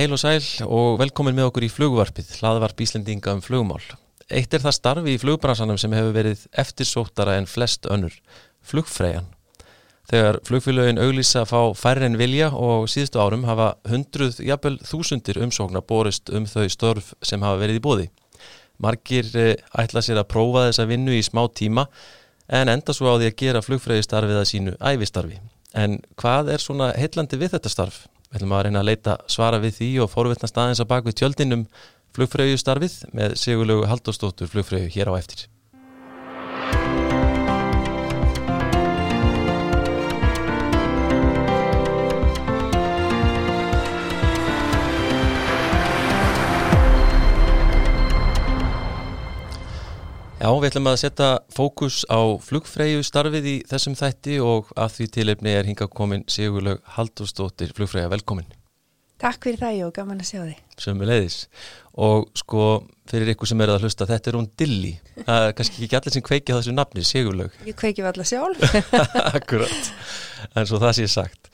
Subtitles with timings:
[0.00, 3.82] Heil og sæl og velkomin með okkur í flugvarpið, hlaðvarp Íslendinga um flugmál.
[4.32, 8.14] Eitt er það starfi í flugbransanum sem hefur verið eftirsóttara en flest önnur,
[8.64, 9.26] flugfræjan.
[10.08, 15.84] Þegar flugfélögin auglýsa fá færri en vilja og síðustu árum hafa hundruð, jafnvel þúsundir umsóknar
[15.84, 18.06] borist um þau störf sem hafa verið í bóði.
[18.80, 21.84] Margir eh, ætla sér að prófa þessa vinnu í smá tíma
[22.48, 25.36] en enda svo á því að gera flugfræjustarfið að sínu æfistarfi.
[25.76, 28.00] En hvað er svona heillandi við þetta starf?
[28.30, 31.16] Við ætlum að reyna að leita svara við því og forvittna staðins að baka við
[31.18, 31.64] tjöldinum
[32.14, 35.48] flugfræjustarfið með Sigurlegu Haldóstóttur flugfræju hér á eftir.
[50.40, 55.06] Já, við ætlum að setja fókus á flugfræju starfið í þessum þætti og að því
[55.12, 58.46] tilefni er hinga komin Sigurlaug Haldurstóttir flugfræja, velkomin.
[59.20, 60.62] Takk fyrir það, Jó, gaman að sjá þig.
[60.80, 61.34] Sömu leiðis.
[62.00, 62.68] Og sko,
[63.12, 64.94] fyrir ykkur sem er að hlusta, þetta er hún Dilli.
[65.26, 67.58] Það er kannski ekki allir sem kveikja þessu nafni, Sigurlaug.
[67.68, 68.78] Ég kveiki við alla sjálf.
[69.36, 69.90] Akkurat,
[70.54, 71.50] en svo það sé sagt.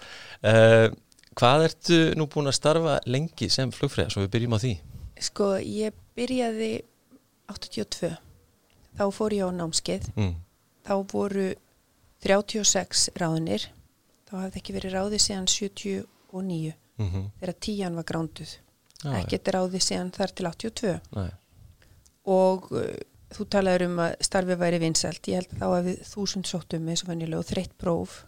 [0.47, 0.95] Uh,
[1.35, 4.73] hvað ertu nú búin að starfa lengi sem flugfræja, svo við byrjum á því?
[5.27, 6.71] Sko, ég byrjaði
[7.51, 8.15] 82
[8.97, 10.11] þá fór ég á námskeið.
[10.17, 10.35] Mm.
[10.87, 11.47] þá voru
[12.23, 13.67] 36 ráðinir
[14.27, 17.27] þá hafði ekki verið ráðið síðan 79 mm -hmm.
[17.41, 18.57] þegar tíjan var gránduð.
[19.05, 21.31] Ah, ekkert ráðið síðan þar til 82 Nei.
[22.25, 22.97] og uh,
[23.37, 25.29] þú talaður um að starfið væri vinsælt.
[25.29, 28.25] Ég held að þá hefði þúsund sóttum eins og vennilega og þreytt próf.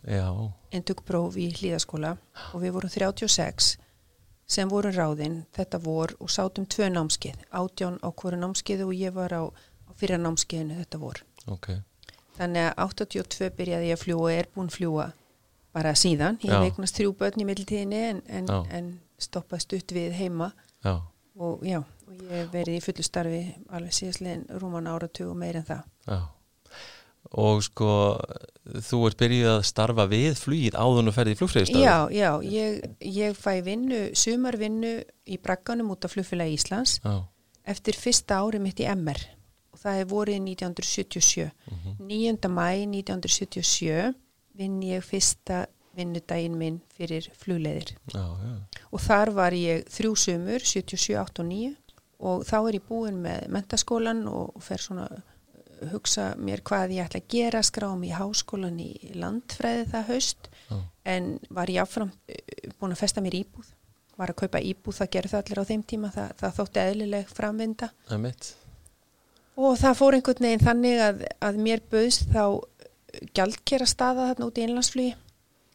[0.70, 2.16] Endug próf í hlýðaskóla
[2.52, 3.78] og við vorum 36
[4.48, 9.12] sem voru ráðinn, þetta vor og sátum tvö námskeið, átján á hverju námskeið og ég
[9.12, 9.42] var á
[9.98, 11.22] fyrir námskeiðinu þetta vor.
[11.48, 11.80] Okay.
[12.36, 15.10] þannig að 82 byrjaði ég að fljúa og er búin fljúa
[15.74, 16.38] bara síðan.
[16.44, 20.52] Ég veiknast þrjú börn í middeltíðinni en, en, en stoppa stutt við heima.
[20.84, 20.98] Já.
[21.38, 23.42] Og, já, og ég hef verið í fullu starfi
[23.74, 25.86] alveg síðastlegin rúman áratug og meir en það.
[26.08, 26.18] Já.
[27.28, 27.92] og sko
[28.88, 32.78] þú ert byrjuð að starfa við flýið áðun og ferði í flugfræðistarfi já, já, ég,
[33.04, 34.92] ég fæ vinnu sumarvinnu
[35.28, 36.94] í brakkanum út af flugfélagi Íslands
[37.68, 39.20] eftir fyrsta ári mitt í MR
[39.78, 41.94] og það er vorið 1977 mm -hmm.
[42.00, 42.48] 9.
[42.48, 44.14] mæ 1977
[44.58, 45.66] vinn ég fyrsta
[45.98, 48.54] vinnudaginn minn fyrir flugleðir já, já.
[48.90, 51.76] og þar var ég þrjú sömur 77, 8 og 9
[52.18, 57.06] og þá er ég búin með mentaskólan og fer svona uh, hugsa mér hvað ég
[57.06, 60.78] ætla að gera skráum í háskólan í landfræði það haust já.
[61.04, 63.74] en var ég áfram uh, búin að festa mér íbúð
[64.18, 67.28] var að kaupa íbúð, það gerði það allir á þeim tíma það, það þótti eðlileg
[67.30, 68.54] framvinda Það mitt
[69.58, 72.44] og það fór einhvern veginn þannig að, að mér bauðst þá
[73.34, 75.14] gjaldkera staða þarna út í einlandsflugi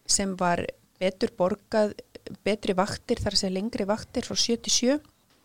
[0.10, 0.64] sem var
[1.02, 1.96] betur borgað,
[2.46, 5.02] betri vaktir þar segja lengri vaktir frá 77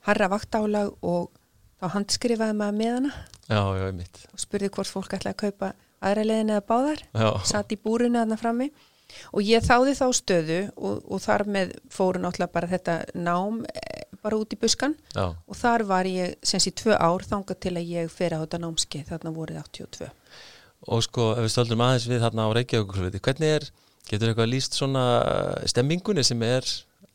[0.06, 1.32] harra vaktálag og
[1.78, 3.12] þá handskrifaði maður með hana.
[3.48, 3.86] Já, já,
[4.32, 5.72] og spurði hvort fólk ætlaði að kaupa
[6.04, 7.02] aðra leðin eða báðar.
[7.48, 8.68] Satt í búrinu þarna frammi
[9.32, 13.62] og ég þáði þá stöðu og, og þar með fóru náttúrulega bara þetta nám
[14.22, 15.30] bara út í buskan Já.
[15.32, 18.62] og þar var ég semst í tvö ár þangað til að ég fer á þetta
[18.64, 20.10] námskeið þarna voruð 82
[20.88, 23.64] Og sko ef við stöldum aðeins við þarna á Reykjavík hvernig er,
[24.06, 25.04] getur eitthvað líst svona
[25.66, 26.66] stemmingunni sem er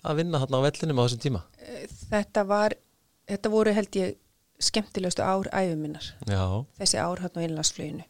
[0.03, 1.43] að vinna þarna á vellinum á þessum tíma?
[1.63, 2.75] Eh, þetta var,
[3.29, 4.17] þetta voru held ég
[4.63, 6.11] skemmtilegustu ár æfuminnar
[6.79, 8.03] þessi ár hérna á einlandsflöginu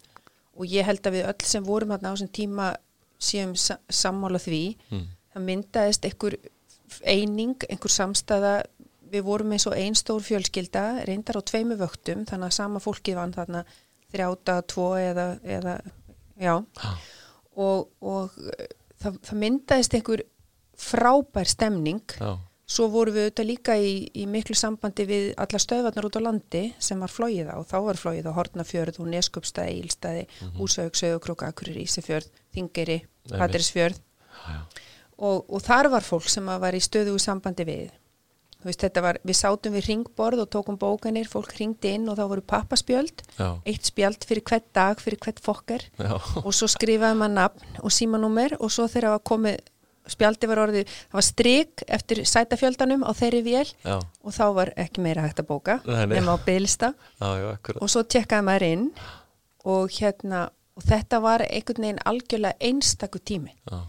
[0.54, 2.74] og ég held að við öll sem vorum hérna á þessum tíma
[3.24, 5.08] séum sammála því mm.
[5.34, 6.38] það myndaðist einhver
[7.02, 8.54] eining, einhver samstæða
[9.14, 13.16] við vorum eins og einn stór fjölskylda reyndar á tveimu vöktum þannig að sama fólki
[13.18, 13.64] vann þarna
[14.14, 15.78] þrjáta, tvo eða, eða
[16.40, 17.04] já ah.
[17.56, 18.34] og, og
[19.02, 20.26] það, það myndaðist einhver
[20.80, 22.40] frábær stemning ah.
[22.66, 26.64] svo voru við auðvitað líka í, í miklu sambandi við alla stöðvarnar út á landi
[26.82, 30.64] sem var flóið á, þá var flóið á Hortnafjörð og Neskupstæði, Ílstæði mm -hmm.
[30.66, 34.00] Úsauðug, Söðukrúka, Akkurir, Ísefjörð Þingeri, Patrísfjörð
[35.24, 37.92] og, og þar var fólk sem var í stöðu sambandi við.
[38.64, 42.44] Veist, var, við sátum við ringborð og tókum bókanir, fólk ringdi inn og þá voru
[42.48, 43.50] pappaspjöld, Já.
[43.68, 45.84] eitt spjöld fyrir hvert dag, fyrir hvert fokker.
[46.46, 49.60] Og svo skrifaði maður nafn og símanúmer og svo þegar það komið
[50.14, 54.00] spjaldi var orðið, það var stryk eftir sætafjöldanum á þeirri vél Já.
[54.00, 56.90] og þá var ekki meira hægt að bóka nema á bylsta
[57.24, 58.90] og svo tjekkaði maður inn
[59.64, 63.80] og hérna og þetta var einhvern veginn algjörlega einstakur tími Já.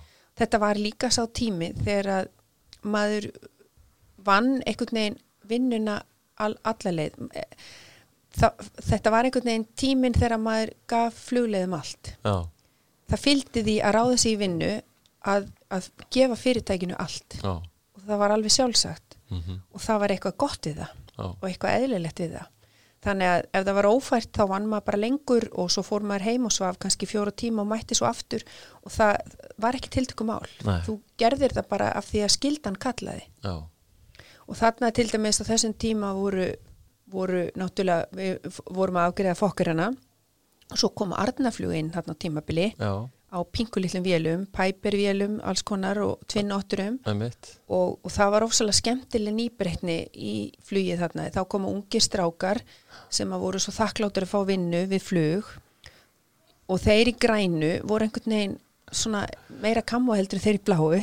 [0.40, 2.32] þetta var líka sá tími þegar að
[2.84, 3.30] maður
[4.24, 5.98] vann einhvern veginn vinnuna
[6.40, 7.16] all, allarleið
[8.34, 12.34] þetta var einhvern veginn tíminn þegar maður gaf flugleiðum allt Já.
[13.12, 14.72] það fylgdi því að ráða sig í vinnu
[15.24, 17.54] að, að gefa fyrirtækinu allt Já.
[17.54, 19.60] og það var alveg sjálfsagt mm -hmm.
[19.72, 21.24] og það var eitthvað gott við það Já.
[21.30, 22.50] og eitthvað eðlilegt við það
[23.04, 26.26] þannig að ef það var ófært þá vann maður bara lengur og svo fór maður
[26.28, 28.44] heim og svaf kannski fjóra tíma og mætti svo aftur.
[28.84, 30.80] Og það var ekki tiltökum ál Nei.
[30.86, 33.26] þú gerðir það bara af því að skildan kallaði.
[33.44, 33.54] Já.
[34.44, 36.50] og þarna til dæmis á þessum tíma voru,
[37.08, 39.86] voru náttúrulega, við vorum að afgriða fokkarana
[40.70, 42.66] og svo koma Arnafluginn þarna á tímabili.
[42.76, 49.34] Já á pinkulillum vélum, pæpervélum, alls konar og tvinnotturum og, og það var ofsalega skemmtileg
[49.34, 50.34] nýbreytni í
[50.66, 51.30] flugið þarna.
[51.34, 52.62] Þá komu ungi strákar
[53.12, 55.50] sem að voru svo þakkláttur að fá vinnu við flug.
[56.70, 58.60] Og þeir í grænu voru einhvern veginn
[58.94, 59.24] svona
[59.62, 60.86] meira kamma heldur en þeir í bláu.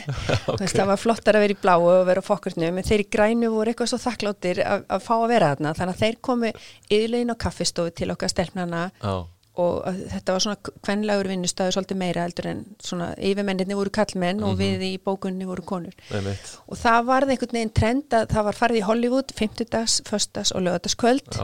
[0.52, 0.68] Okay.
[0.74, 3.72] það var flottar að vera í bláu og vera fokkurnum en þeir í grænu voru
[3.72, 5.76] eitthvað svo þakkláttir að, að fá að vera þarna.
[5.78, 6.52] Þannig að þeir komu
[6.88, 9.24] yðurlegin á kaffistofu til okkar stelpnana oh
[9.60, 9.84] og
[10.14, 14.48] þetta var svona kvenlagur vinnustöðu svolítið meira heldur en svona yfirmenninni voru kallmenn mm -hmm.
[14.48, 14.62] og mhm.
[14.62, 16.58] við í bókunni voru konur Einmitt.
[16.68, 20.34] og það varði einhvern veginn trend að það var farið í Hollywood 50 dags, 1.
[20.34, 21.40] dags og lögadaskvöld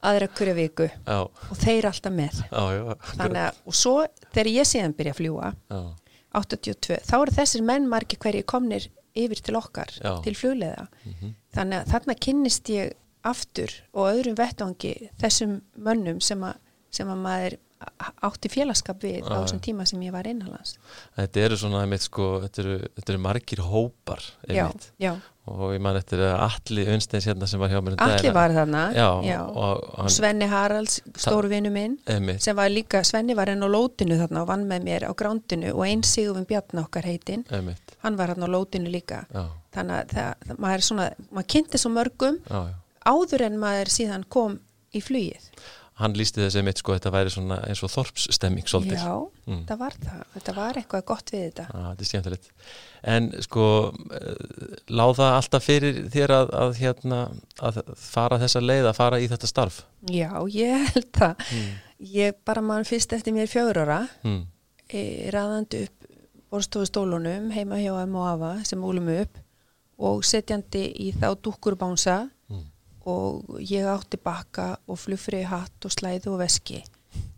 [0.00, 1.18] aðra hverja viku já.
[1.50, 5.52] og þeir alltaf með já, að, og svo þegar ég séðan byrja að fljúa
[6.32, 8.86] 82, þá eru þessir menn margi hverju komnir
[9.18, 9.90] yfir til okkar
[10.22, 11.34] til fljóðlega mm -hmm.
[11.52, 12.92] þannig að þarna kynnist ég
[13.22, 16.54] aftur og öðrum vettvangi þessum mönnum sem að
[16.90, 17.58] sem að maður
[18.20, 20.74] átti félagskap við á þessum tíma sem ég var innhalans
[21.16, 24.90] Þetta eru svona, einmitt, sko, þetta, eru, þetta eru margir hópar einmitt.
[25.00, 25.30] já, já.
[25.48, 28.82] og ég man eftir allir unnsteins hérna sem var hjá mér um Allir var þarna.
[28.94, 32.44] Já, og, og hann, Svenni Haralds, stórvinu minn einmitt.
[32.44, 35.72] sem var líka, Svenni var enn á lótinu þarna og vann með mér á grándinu
[35.72, 39.24] og einn Sigurfinn Bjarn okkar heitinn hann var hann á lótinu líka.
[39.72, 42.40] Þannig að það, það, maður er svona maður kynnti svo mörgum
[43.08, 44.60] áður en maður síðan kom
[44.92, 45.48] í flýið
[46.00, 49.02] hann lísti þessi mitt sko, þetta væri svona eins og þorpsstemming svolítið.
[49.02, 49.16] Já,
[49.46, 49.60] mm.
[49.68, 51.66] það var það, þetta var eitthvað gott við þetta.
[51.68, 52.50] Já, þetta er skemmtilegt.
[53.14, 53.66] En sko,
[54.16, 57.20] eh, láða alltaf fyrir þér að, að, hérna,
[57.70, 59.82] að fara þessa leið, að fara í þetta starf?
[60.10, 61.46] Já, ég held það.
[61.58, 61.70] Mm.
[62.10, 64.42] Ég bara mann fyrst eftir mér fjögur ára, mm.
[65.36, 66.10] ræðandi upp
[66.50, 68.56] borstofustólunum heima hjá M.O.A.
[68.66, 69.38] sem úlum upp
[70.00, 72.24] og setjandi í þá dúkurbánsa
[73.08, 76.82] og ég átti bakka og flugfrið hatt og slæðu og veski.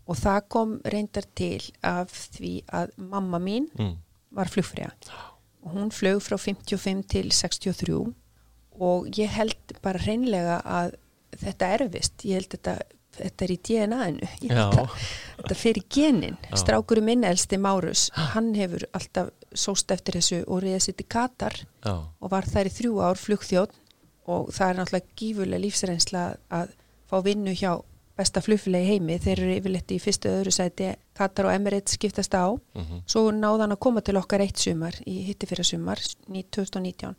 [0.07, 3.93] Og það kom reyndar til af því að mamma mín mm.
[4.35, 4.91] var flugfriða
[5.63, 8.13] og hún flög frá 55 til 63
[8.83, 10.97] og ég held bara reynlega að
[11.39, 12.75] þetta er erfist, ég held þetta
[13.13, 19.93] þetta er í DNA-inu þetta fyrir genin, strákurum minn elsti Márus, hann hefur alltaf sóst
[19.93, 21.93] eftir þessu og reyðið sitt í Katar Já.
[21.93, 23.75] og var þær í þrjú ár flugþjótt
[24.29, 26.23] og það er náttúrulega gífurlega lífsreynsla
[26.53, 26.75] að
[27.09, 27.73] fá vinnu hjá
[28.17, 32.53] besta flugfélagi heimi, þeir eru yfirleitt í fyrstu öðru sæti, Katar og Emirates skiptast á,
[32.53, 33.01] mm -hmm.
[33.09, 35.99] svo náðan að koma til okkar eitt sumar, í hitti fyrir sumar
[36.29, 37.15] 2019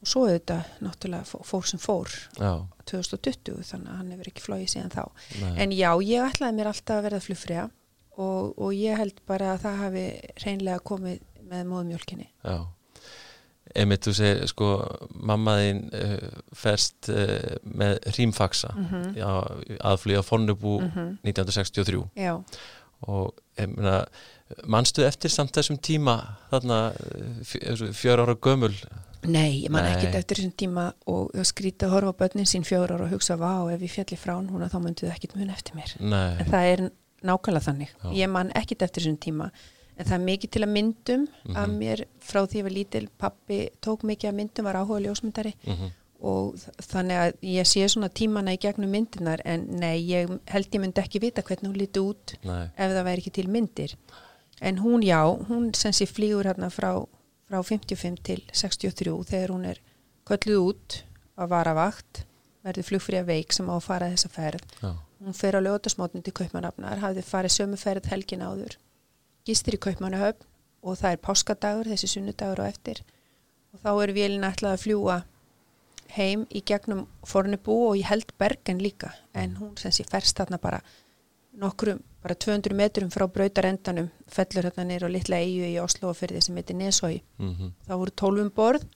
[0.00, 2.08] og svo auðvitað náttúrulega fór sem fór.
[2.38, 2.66] Já.
[2.84, 5.04] 2020 þannig að hann hefur ekki flóið síðan þá.
[5.40, 5.62] Nei.
[5.62, 7.70] en já, ég ætlaði mér alltaf að verða flugfræða
[8.16, 12.75] og, og ég held bara að það hafi reynlega komið með móðmjölkinni Já
[13.74, 14.68] Emið, þú segir, sko,
[15.26, 19.78] mammaðinn uh, ferst uh, með hrímfaksa mm -hmm.
[19.80, 21.16] aðflýja Fonnubú mm -hmm.
[21.22, 22.42] 1963 Já.
[23.00, 23.34] og
[24.64, 26.92] mannstu eftir samt þessum tíma þarna
[27.92, 28.74] fjör ára gömul?
[29.26, 33.04] Nei, ég man ekkert eftir þessum tíma og skrítið að horfa börnin sín fjör ára
[33.04, 35.96] og hugsa, vá, ef ég fjalli frá hún þá myndu það ekkert mun eftir mér
[36.00, 36.36] Nei.
[36.40, 36.90] en það er
[37.26, 38.12] nákvæmlega þannig Já.
[38.12, 39.50] ég man ekkert eftir þessum tíma
[39.96, 41.56] en það er mikið til að myndum mm -hmm.
[41.60, 45.00] að mér frá því að ég var lítil pappi tók mikið að myndum, var áhuga
[45.00, 45.90] ljósmyndari mm -hmm.
[46.20, 46.54] og
[46.90, 51.00] þannig að ég sé svona tímana í gegnum myndinar en nei, ég held ég myndi
[51.00, 52.70] ekki vita hvernig hún líti út nei.
[52.76, 53.96] ef það væri ekki til myndir
[54.60, 57.06] en hún já, hún sem sé flýgur hérna frá,
[57.48, 59.80] frá 55 til 63 þegar hún er
[60.24, 61.04] kölluð út
[61.36, 62.26] að vara vakt
[62.66, 64.96] verður flugfríða veik sem á að fara þessa ferð já.
[65.24, 68.78] hún fer á lögutasmótni til Kaupmannafnar hafði farið sömu ferð helgin áður
[69.46, 70.44] gistir í Kaupmannahöfn
[70.86, 73.02] og það er páskadagur, þessi sunnudagur og eftir.
[73.74, 75.16] Og þá er vélina ætlað að fljúa
[76.16, 80.58] heim í gegnum fornibú og ég held Bergen líka en hún sem sé ferst þarna
[80.62, 80.80] bara
[81.56, 86.18] nokkrum, bara 200 metrum frá brautarendanum, fellur hérna neyru og litla eigu í Oslo og
[86.18, 87.22] fyrir þessi meiti Nesói.
[87.38, 87.72] Mm -hmm.
[87.88, 88.86] þá voru 12 um borð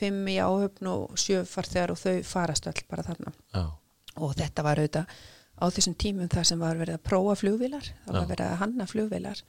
[0.00, 3.32] 5 í áhöfn og 7 farþegar og þau farast all bara þarna.
[3.54, 3.76] Oh.
[4.16, 5.06] og þetta var auðvitað
[5.60, 8.86] á þessum tímum þar sem var verið að prófa flugvilar það var verið að hanna
[8.86, 9.42] flugvilar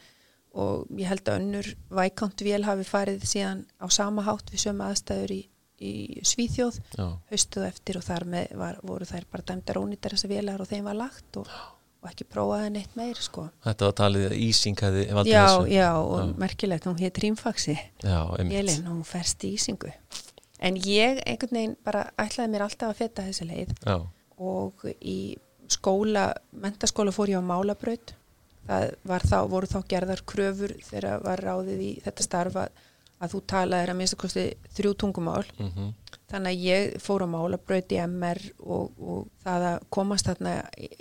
[0.53, 5.35] og ég held að önnur vækantvél hafi farið síðan á sama hátt við sömu aðstæður
[5.35, 5.41] í,
[5.79, 5.91] í
[6.27, 6.79] Svíþjóð
[7.31, 10.89] haustuð eftir og þar með var, voru þær bara dæmdar ónýttar þessar vélar og þeim
[10.89, 11.47] var lagt og,
[12.01, 13.47] og ekki prófaði neitt meir sko.
[13.63, 16.33] Þetta var talið að Ísing hefði valdið þessu Já, og já.
[16.43, 19.93] merkilegt, hún hétt Rímfaxi Jélin, hún ferst í Ísingu
[20.61, 23.95] en ég einhvern veginn bara ætlaði mér alltaf að feta þessi leið Já.
[24.37, 25.17] og í
[25.71, 28.13] skóla, mentaskóla fór ég á málabraut
[28.71, 32.67] það þá, voru þá gerðar kröfur þegar var ráðið í þetta starfa
[33.21, 34.45] að þú talaðir að minnst að kosti
[34.77, 35.45] þrjú tungumál.
[35.59, 35.91] Mm
[36.31, 40.53] þannig að ég fór á málabraut í MR og, og það að komast þarna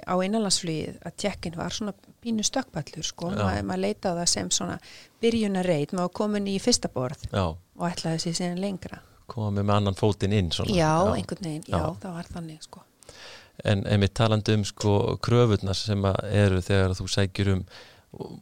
[0.07, 3.39] á innanlandsflugið að tjekkin var svona pínu stökkpallur sko, Já.
[3.45, 4.77] maður maður leitaði það sem svona
[5.23, 9.03] byrjunarreit, maður komin í fyrsta borð Já, og ætlaði sér síðan lengra.
[9.31, 10.75] Komið með annan fótinn inn svona.
[10.75, 11.91] já, einhvern veginn, já, Já.
[12.03, 12.87] það var þannig sko
[13.65, 17.65] En einmitt talandi um sko kröfurnar sem eru þegar þú sækjur um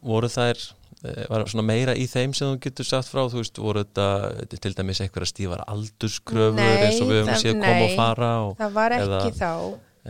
[0.05, 3.59] voru þær eh, var svona meira í þeim sem þú getur sagt frá þú veist,
[3.61, 7.97] voru þetta til dæmis einhverja stífar aldurskröfur Nei, eins og við höfum séð koma og
[7.99, 9.51] fara og, það var ekki Eða- þá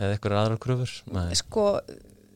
[0.00, 1.26] eða einhverja aðrar kröfur Nei.
[1.36, 1.66] sko,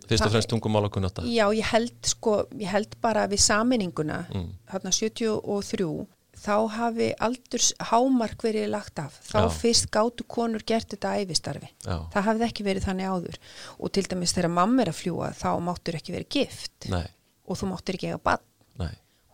[0.09, 4.25] fyrst og fremst tungumál og kunnóta já, ég held sko, ég held bara við samininguna
[4.29, 4.51] mm.
[4.75, 6.05] þarna 73
[6.45, 9.17] þá hafi aldurs hámark verið lagt af.
[9.25, 9.51] Þá Já.
[9.59, 13.39] fyrst gátu konur gert þetta æfistarfi Já, það hafði ekki verið þannig áður.
[13.81, 16.91] Og til dæmis þegar mamma er að fljúa þá máttur ekki verið gift.
[16.93, 17.07] Nei,
[17.49, 18.45] og þú máttur ekki eiga bann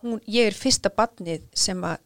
[0.05, 2.01] hún, ég er fyrsta bannið sem að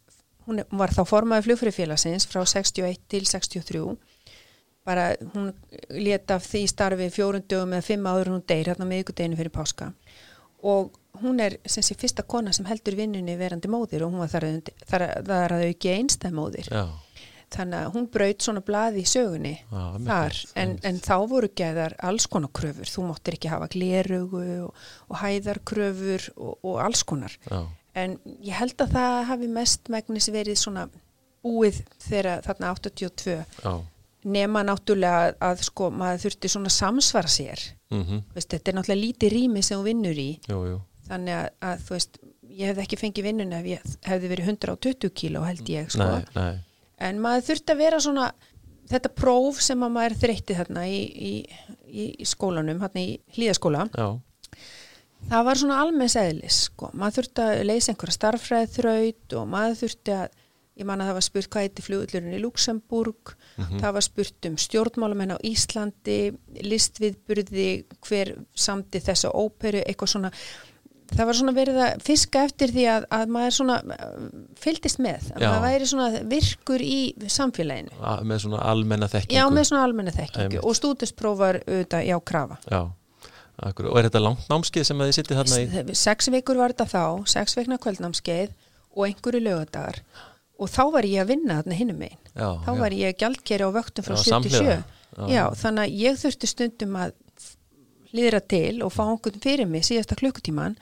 [0.46, 3.96] hún var þá formaði flugfyrirfélagsins frá 61 til 63
[4.86, 5.50] bara hún
[5.90, 9.54] leta af því starfi fjórundugum eða fimm áður hún deyr hérna með ykkur deginu fyrir
[9.56, 9.88] páska.
[10.62, 10.92] Og
[11.22, 14.48] hún er sem sé fyrsta kona sem heldur vinnunni verandi móðir og hún var þar,
[14.50, 16.70] að- þar, að- þar að auki einstæð móðir.
[16.72, 16.86] Já,
[17.56, 20.40] þannig að hún braut svona blaði í sögunni Já, þar.
[20.56, 22.90] En, en þá voru gæðar alls konar kröfur.
[22.90, 24.76] Þú máttir ekki hafa glerugu og,
[25.10, 27.36] og hæðarkröfur og, og alls konar.
[27.52, 27.62] Já,
[27.96, 30.88] en ég held að það hafi mest megnis verið svona
[31.46, 33.76] búið þegar þarna 82 já.
[34.26, 37.62] Nema náttúrulega að, sko maður þurfti svona samsvara sér.
[37.94, 40.32] Mm veist, þetta er náttúrulega lítið rými sem hún vinnur í.
[40.50, 42.20] Jú, jú, þannig að, að þú veist
[42.56, 46.06] ég hefði ekki fengið vinnuna ef ég hefði verið 120 kíló held ég sko.
[46.06, 46.84] Nei, nei.
[47.06, 48.30] En maður þurfti að vera svona
[48.90, 51.34] þetta próf sem að maður þreytti þarna í, í,
[51.90, 53.86] í, í skólanum þarna í hlýðaskóla
[55.26, 56.92] það var svona almenns eðlis sko.
[56.94, 60.42] maður þurfti að leysa einhverja starffræð þraut og maður þurfti að
[60.76, 63.34] ég man að það var spurt hvað heiti flugullurinn í Luxemburg
[63.80, 66.20] það var spurt um stjórnmálamenn á Íslandi
[66.68, 67.68] listviðburði
[68.04, 70.34] hver samti þessa óperu eitthvað svona
[71.14, 74.28] það var svona verið að fiska eftir því að, að maður svona uh,
[74.62, 75.48] fylgdist með að Já.
[75.52, 77.00] maður væri svona virkur í
[77.38, 77.96] samfélaginu.
[78.02, 79.38] A- með svona almenna þekkingu.
[79.40, 82.60] Já með svona almenna þekkingu og stúdisprófar auðvitað já krafa.
[82.72, 82.82] Já,
[83.70, 85.98] akkur, og er þetta langt námskeið sem að þið sittið þarna í?
[86.06, 87.04] Sex vikur var þetta þá,
[87.36, 88.56] sex veikna kvöldnámskeið
[88.96, 90.02] og einhverju lögadagar
[90.56, 92.80] og þá var ég að vinna þarna hinnum Já, þá já.
[92.80, 94.78] var ég gjaldkeri á vöktum frá Já, 77 samhliða.
[95.16, 95.28] Já.
[95.32, 97.14] já, þannig að ég þurfti stundum að
[98.16, 100.78] hlýðra til og fá einhvern fyrir mig síðasta klukkutíman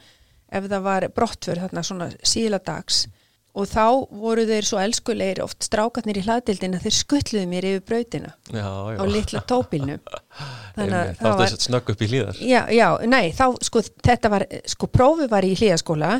[0.53, 3.07] ef það var brottför þarna svona síðla dags.
[3.53, 3.85] Og þá
[4.17, 8.97] voru þeir svo elskulegir oft strákarnir í hlaðdildina þeir skuttluðu mér yfir brautina Já, já.
[8.97, 9.99] á litla tópilnum
[10.75, 11.55] þannig Þá var var...
[11.65, 15.53] snögg upp í hlýðar Já, já, nei, þá sko þetta var, sko prófi var í
[15.59, 16.11] hlýðaskóla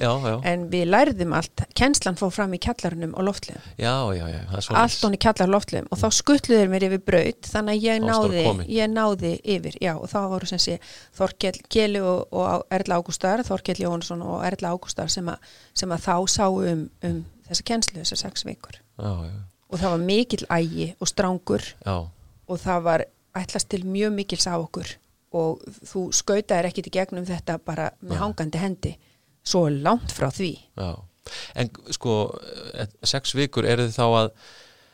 [0.50, 4.60] en við lærðum allt, kennslan fór fram í kjallarunum og loftlegum, já, já, já það
[4.60, 8.03] er svo allt honni kjallar loftlegum og þá skutluður mér yfir braut þannig að ég
[8.07, 8.45] náði,
[8.77, 10.79] ég náði yfir, já og þá voru sem sé
[11.17, 15.29] Þorkell Keli og, og Erla Ágústar, Þorkell Jónsson og Erla Ágústar sem,
[15.77, 18.79] sem að þá sáu um, um þessa kennslu, þessar sex vikur.
[19.00, 19.36] Já, já,
[19.69, 24.45] og það var mikill ægi og strángur já, og það var ætlast til mjög mikils
[24.47, 24.95] á okkur
[25.33, 28.91] og þú skautaðir ekkit í gegnum þetta bara með hangandi hendi.
[29.43, 30.51] Svo langt frá því.
[30.77, 30.91] Já.
[31.55, 32.13] En sko,
[32.75, 34.27] eh, sex vikur eru þið þá að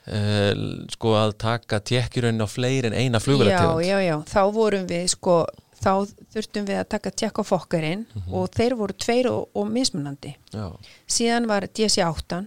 [0.08, 3.84] uh, sko að taka tjekkjurinn á fleiri en eina já, flugvélategund?
[3.86, 5.36] Já, já, þá vorum við sko,
[5.80, 5.92] þá
[6.34, 8.34] þurftum við að taka tjekk á fokkarinn Mhm.
[8.34, 10.36] og þeir voru tveir og, og mismunandi.
[10.54, 10.72] Já,
[11.08, 12.46] síðan var DC-8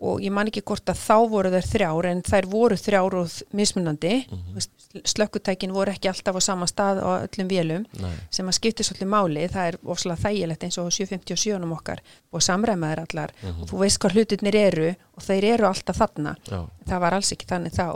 [0.00, 3.30] og ég man ekki hvort að þá voru þær þrjár en þær voru þrjár og
[3.52, 4.26] mismunandi.
[4.30, 4.60] Mm
[5.06, 9.10] slökkutækin voru ekki alltaf á sama stað á öllum vélum nei, sem að skipti svolítið
[9.12, 13.34] máli, það er ofslega þægilegt eins og á 757 okkar og samræmaður allar.
[13.60, 16.36] Og þú veist hvað hlutirnir eru og þeir eru alltaf þarna.
[16.50, 17.86] Já, það var alls ekki þannig þá.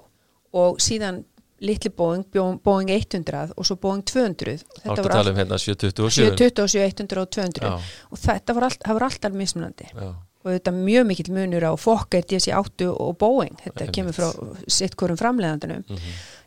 [0.55, 1.25] Og síðan
[1.65, 6.37] litli Boeing, Boeing- Boeing 100 og svo Boeing 200 áttu að tala um hérna 727
[6.37, 7.75] 727, 100 og 200 Já.
[8.11, 9.87] og þetta var, allt, það var alltaf mismunandi.
[9.95, 10.09] Já,
[10.45, 13.55] og þetta er mjög mikill munur á Fokker, DC-8 og Boeing.
[13.63, 13.95] Þetta Einmitt.
[13.97, 15.85] kemur frá sitt hverjum framleiðandunum.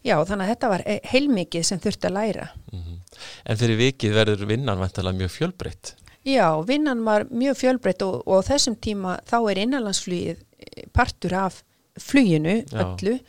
[0.06, 2.50] Já þannig að þetta var e- heilmikið sem þurfti að læra.
[2.72, 3.00] Mhm.
[3.46, 5.96] En fyrir vikið verður vinnan vantarlega mjög fjölbreytt?
[6.27, 11.63] Já, vinnan var mjög fjölbreytt og, og þessum tíma þá er innanlandsflugið eh, partur af
[11.98, 12.84] fluginu Já.
[12.84, 13.20] öllu.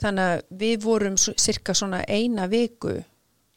[0.00, 3.02] Þannig að við vorum cirka svona eina viku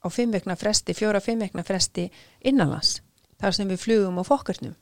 [0.03, 2.09] á fimm vekna fresti, fjóra fimm vekna fresti
[2.41, 3.01] innanlands,
[3.39, 4.75] þar sem við flugum á fokkurnum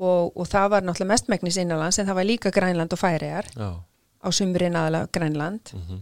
[0.00, 4.28] og, og það var náttúrulega mestmægnis innanlands en það var líka Grænland og Færiðar á
[4.32, 5.74] sumrin aðalega Grænland.
[5.74, 6.00] Mm -hmm.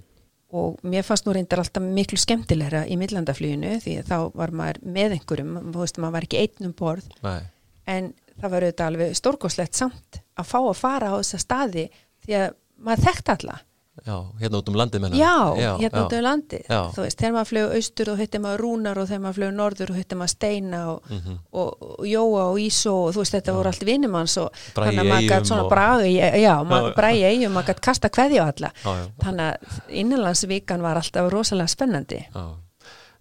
[0.51, 5.13] og mér fannst nú reyndar alltaf miklu skemmtilegra í millandafluginu því þá var maður með
[5.13, 7.05] einhverjum, þú veist, maður var ekki einnum borð.
[7.23, 7.41] Nei,
[7.87, 11.91] en það var auðvitað alveg stórkoslegt samt að fá að fara á þessa staði
[12.25, 13.59] því að maður þekkt alla
[14.07, 15.33] já, hérna út um landið menna já,
[15.81, 16.81] hérna út um landi Já.
[16.95, 19.91] þú veist, þegar maður flög austur og hittir maður rúnar og þegar maður flög norður
[19.91, 21.39] og hittir maður steina og, Mhm.
[21.53, 25.03] og, og jóa og ísó og þú veist, þetta voru allt vinnumanns og Bragi þannig
[25.05, 26.55] að maður gætt svona og- bragi, já, Já.
[26.65, 29.07] maður bræði eigum maður gætt kasta kveðja á alla Já, já.
[29.25, 32.45] þannig að innanlandsvíkan var alltaf rosalega spennandi Já,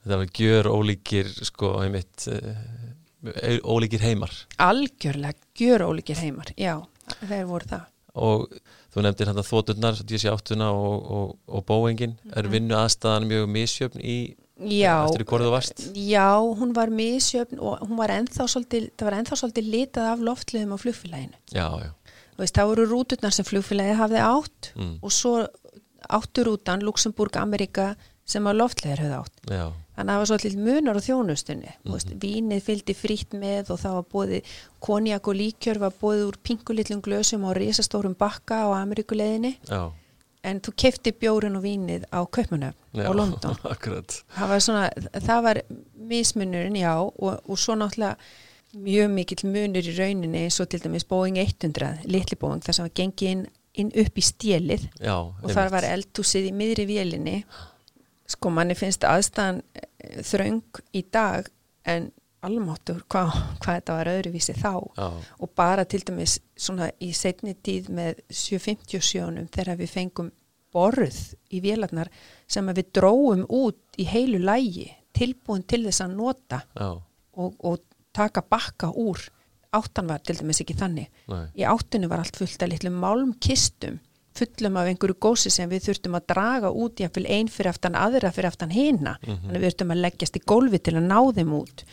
[0.05, 6.77] þetta var gjör ólíkir sko, einmitt uh, ólíkir heimar algjörlega gjör ólíkir heimar, já,
[7.27, 7.85] þeir voru það
[8.17, 8.47] og
[8.93, 14.01] þú nefndir hann að þóturnar DC-8 og, og, og Boeingin er vinnu aðstæðan mjög misjöfn
[14.03, 14.17] í
[14.57, 15.05] Já,
[15.93, 20.23] já, hún var misjöfn og hún var ennþá svolítið, það var ennþá svolítið litað af
[20.25, 21.37] loftliðum á flugfélaginu.
[21.53, 21.91] já, já,
[22.39, 24.95] veist, það voru rúturnar sem flugfélagið hafði átt Mm.
[25.01, 25.35] og svo
[26.09, 27.95] áttu rútan Luxemburg, Amerika
[28.25, 29.37] sem að loftliðir höfðu átt.
[29.45, 31.71] já, Þannig að það var svolítið munar á þjónustunni.
[31.83, 32.19] Mm Mhm.
[32.21, 34.41] vínið fylgdi frýtt með og það var bóðið
[34.79, 39.91] konjak og líkjör var bóðið úr pinkulitlum glösum og risastórum bakka á Amerikuleiðinni já,
[40.43, 43.55] en þú kefti bjórin og vínið á Kaupmannöfn já og London.
[43.73, 45.61] akkurat það var svona, það var
[45.97, 48.15] mismunurinn, já, og, og svo náttúrulega
[48.77, 52.93] mjög mikill munur í rauninni og til dæmis Boeing 100 litli Boeing, þar sem var
[52.93, 57.43] gengið inn, inn upp í stjelið já, og þar var eldhúsið í miðri vélinni
[58.27, 59.61] sko manni finnst aðstæðan
[59.99, 61.47] þröng í dag
[61.87, 62.11] en
[62.45, 64.73] almáttur hvað hva þetta var öðruvísi þá.
[64.97, 65.07] Já,
[65.41, 70.29] og bara til dæmis svona í setni tíð með 757 þegar við fengum
[70.73, 71.17] borð
[71.55, 72.11] í vélarnar
[72.49, 77.81] sem við dróum út í heilu lægi tilbúin til þess að nota og, og
[78.13, 79.21] taka bakka úr.
[79.77, 81.09] Áttan var til dæmis ekki þannig.
[81.27, 83.97] Nei, í áttunni var allt fullt af litlum málmkistum
[84.37, 88.31] fullum af einhverju gósi sem við þurftum að draga út í einn fyrir aftan aðra
[88.35, 89.17] fyrir aftan hina.
[89.23, 91.85] Þannig að við þurftum að leggjast í gólfi til að ná þeim út.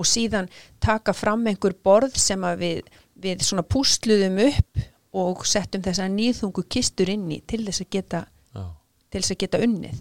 [0.00, 0.48] Og síðan
[0.80, 2.86] taka fram einhver borð sem við,
[3.20, 4.84] við svona púsluðum upp
[5.20, 8.64] og settum þess að nýðungu kistur inn í til þess að geta, já,
[9.10, 10.00] til þess að geta unnið.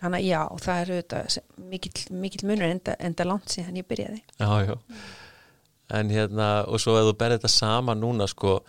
[0.00, 1.34] Þannig að já, það er auðvitað
[1.70, 4.22] mikill, munur enda, enda langt síðan ég byrjaði.
[4.40, 4.74] Já, já.
[5.90, 8.60] En hérna, og svo ef þú berði þetta saman núna sko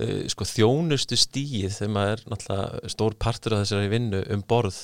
[0.00, 4.80] uh, sko þjónustu stíið þegar maður er náttúrulega stór partur af þessari vinnu um borð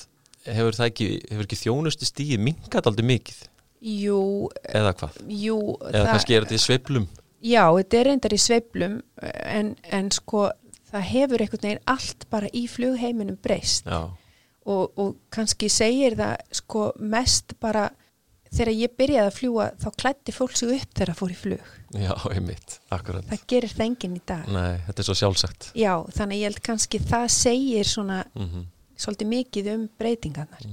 [0.47, 3.43] hefur það ekki, hefur ekki þjónustu stíið mingat aldrei mikið,
[3.81, 4.21] Jú,
[4.69, 5.19] eða hvað?
[5.33, 5.57] jú
[5.89, 7.05] eða kannski er þetta í sveiflum?
[7.41, 10.47] Já, þetta er reyndar í sveiflum en, en sko
[10.91, 13.87] það hefur einhvern veginn allt bara í flugheiminum breyst.
[13.89, 17.87] Og, og kannski segir það sko mest bara
[18.51, 21.71] þegar ég byrjaði að fljúa þá klætti fólk sig upp þegar það fór í flug.
[21.95, 23.25] já, einmitt, akkurat.
[23.31, 24.51] Það gerir það enginn í dag.
[24.51, 25.71] nei, þetta er svo sjálfsagt.
[25.79, 28.69] Já, þannig ég held kannski það segir svona mm
[29.01, 30.65] svolítið mikið um breytingarnar.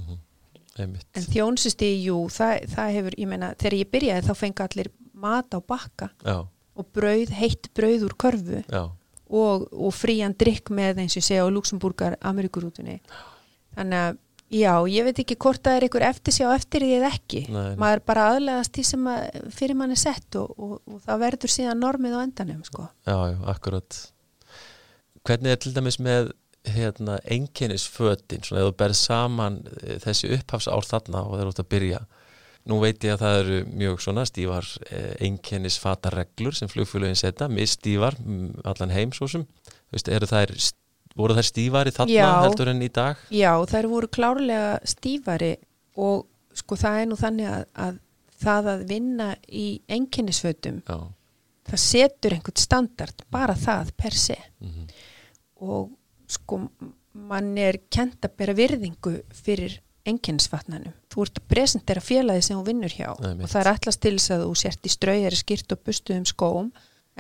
[0.79, 4.91] einmitt, En þjónsusti, jú, það, það hefur, ég meina, þegar ég byrjaði þá fengi allir
[5.19, 6.37] mat á bakka já,
[6.79, 8.85] og brauð, heitt brauð úr körfu já.
[9.27, 13.01] og, og frían drikk með eins og ég segja á Luxemburgar Amerikurútunni
[13.75, 14.21] þannig að
[14.53, 17.41] já, ég veit ekki hvort það er einhver eftir sig á eftir því eða ekki
[17.49, 17.79] Nei, nei.
[17.81, 21.55] maður bara aðlegast því sem að fyrir mann er sett og, og, og það verður
[21.55, 22.89] síðan normið á endanum sko.
[23.09, 23.99] Já, já, akkurat
[25.29, 26.31] Hvernig er til dæmis með
[26.69, 31.63] hérna, einkennisfötin svona ef þú berð saman eh, þessi upphafsár þarna og þeir eru út
[31.65, 32.01] að byrja
[32.69, 34.67] Nú veit ég að það eru mjög svona stífar
[35.25, 39.47] einkennisfatareglur sem flugfélögin setja, misstífar mm, allan heim svo sem
[39.95, 40.53] Vist, eru þær,
[41.19, 42.29] voru þær stífari þarna Já.
[42.47, 43.23] heldur en í dag?
[43.35, 45.53] já, þær voru klárlega stífari
[45.99, 46.27] og
[46.59, 47.99] sko það er nú þannig að, að
[48.39, 54.87] það að vinna í enginnisfötum það setur einhvern standard bara það per se mhm,
[55.67, 55.91] og
[56.31, 56.63] sko
[57.19, 60.93] mann er kent að bera virðingu fyrir enginnsvatnanum.
[61.13, 63.45] Þú ert að presentera félagi sem þú vinnur hjá Það er mitt.
[63.45, 66.71] og það er allast til þess að þú sért í strauðari skýrt og bustuðum skóm,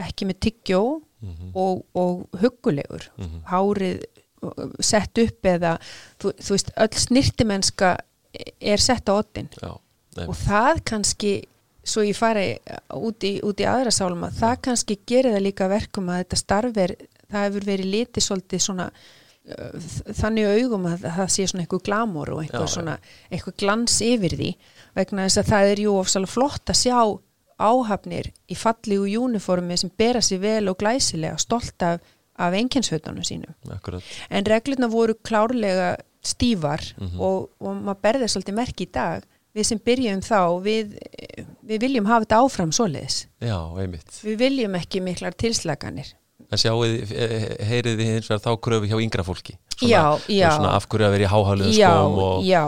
[0.07, 0.81] ekki með tyggjó
[1.20, 3.11] mhm, og, og huggulegur.
[3.16, 4.02] mhm, Hárið
[4.42, 5.76] uh, sett upp eða
[6.20, 7.96] þú, þú veist, öll snirtimennska
[8.61, 9.72] er sett á já,
[10.26, 11.33] og það kannski
[11.88, 12.48] svo ég fari
[12.96, 16.83] út í, út í aðra sálma, það kannski gerir það líka verkum að þetta starf
[16.83, 16.94] er,
[17.31, 19.87] það hefur verið litið svolítið svona uh,
[20.18, 22.74] þannig augum að það sé svona eitthvað glamur og eitthvað já.
[22.74, 22.98] svona
[23.31, 24.50] eitthvað glans yfir því
[24.98, 26.98] vegna þess að það er jú ofsalega flott að sjá
[27.59, 32.01] áhafnir í fallígu júniformi sem bera sér vel og glæsilega stolt af,
[32.38, 33.55] af enginsfötunum sínum.
[33.71, 34.03] Akkurat.
[34.31, 37.21] En reglurna voru klárlega stífar Mhm.
[37.21, 39.25] og, og maður berði svolítið merki í dag.
[39.57, 40.99] Við sem byrjum þá við,
[41.66, 43.27] við viljum hafa þetta áfram svoleiðis.
[43.42, 44.11] Já, einmitt.
[44.23, 46.12] Við viljum ekki miklar tilslaganir.
[46.53, 47.11] En sjáuð,
[47.66, 49.57] heyrið þið hins vegar þá kröfu hjá yngra fólki.
[49.79, 50.51] Svona, já, já.
[50.57, 52.62] svona afhverju að vera í háhæluðum skóm og, já,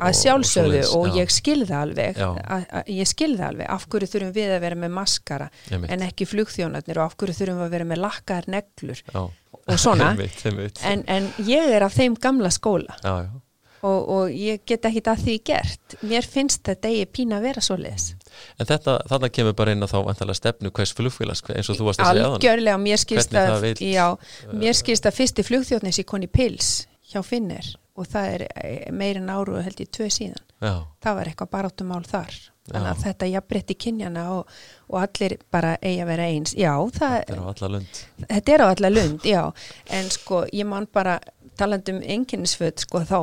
[0.00, 2.18] að sjálfsögðu og, og, ég skilði alveg.
[2.22, 3.68] Að, að, ég skilði alveg.
[3.74, 5.92] Af hverju þurfum við að vera með maskara Einmitt.
[5.92, 7.00] en ekki flugþjónarnir?
[7.00, 9.04] Og af hverju þurfum við að vera með lakkar neglur?
[9.12, 10.12] Og svona.
[10.16, 10.82] Einmitt.
[10.88, 12.96] En, en ég er af þeim gamla skóla.
[13.04, 13.28] Já,
[13.82, 15.96] og, og ég get ekki það því gert.
[16.06, 18.12] Mér finnst þetta ég pína að vera svo leiðis
[18.60, 21.88] En þetta, þarna kemur bara inn að þá vantalega stefnu hvers flugfélags eins og þú
[21.88, 24.06] varst að segja Algjörlega, mér skilst að, já,
[24.54, 26.70] mér skilst að fyrsti flugþjóðnis í koni Pils
[27.12, 30.48] hjá Finnir og það er eh, meirinn áru og held ég tvö síðan.
[30.62, 30.86] Já.
[31.02, 32.34] það var eitthvað baráttumál þar
[32.68, 34.50] þannig að þetta jafnbreytti kynjana og,
[34.86, 36.52] og allir bara eigi að vera eins.
[36.54, 38.02] Já, það, þetta er á alla lund.
[38.28, 39.40] Þetta er á alla lund, já.
[39.98, 41.16] En sko, ég man bara
[41.58, 43.18] talandum enginnisföld, sko, þá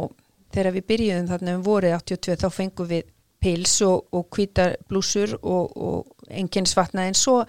[0.53, 5.35] þegar við byrjuðum þarna um vorið 82 þá fengum við pils og, og hvítar blúsur
[5.39, 7.41] og, og enginnisvatna en svo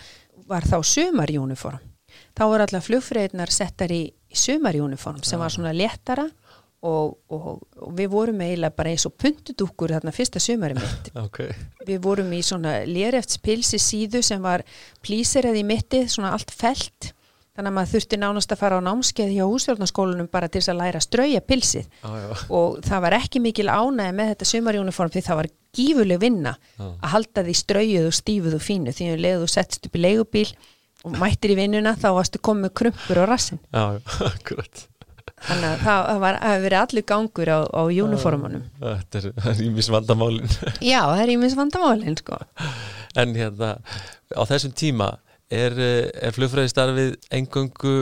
[0.50, 1.82] var þá sumarjúniform
[2.36, 6.28] þá voru allar flugfröðnar settar í, í sumarjúniform sem var svona léttara
[6.80, 11.10] Og, og, og við vorum eiginlega bara eins og puntudúkur þarna fyrsta sömari mitt.
[11.26, 11.52] Okay.
[11.84, 14.64] við vorum í svona lérefts-pilsi síðu sem var
[15.04, 17.10] plíserað í mitti, svona allt felt
[17.60, 20.80] þannig að maður þurfti nánast að fara á námskeið hjá húsfjörnarskólunum bara til þess að
[20.80, 21.88] læra að strauja pilsið.
[22.06, 26.54] Ah, og það var ekki mikil ánæði með þetta sömarjúniform því það var gífuleg vinna
[26.56, 26.92] ah.
[26.92, 30.46] að halda því straujuð og stífuð og fínu því að leiðu settst upp í leigubíl
[31.04, 33.60] og mættir í vinnuna þá varstu komið krumpur á rassin.
[34.30, 34.86] Akkurat
[35.40, 36.10] Þannig að það,
[36.50, 38.68] að verið allir gangur á, á uniformunum.
[38.82, 40.52] Þetta er, ímis vandamálin.
[40.84, 42.40] Já, það er ímis vandamálin, sko.
[43.18, 43.74] En hérna,
[44.36, 45.14] á þessum tíma,
[45.50, 47.94] er, er flugfræðistarfið engöngu,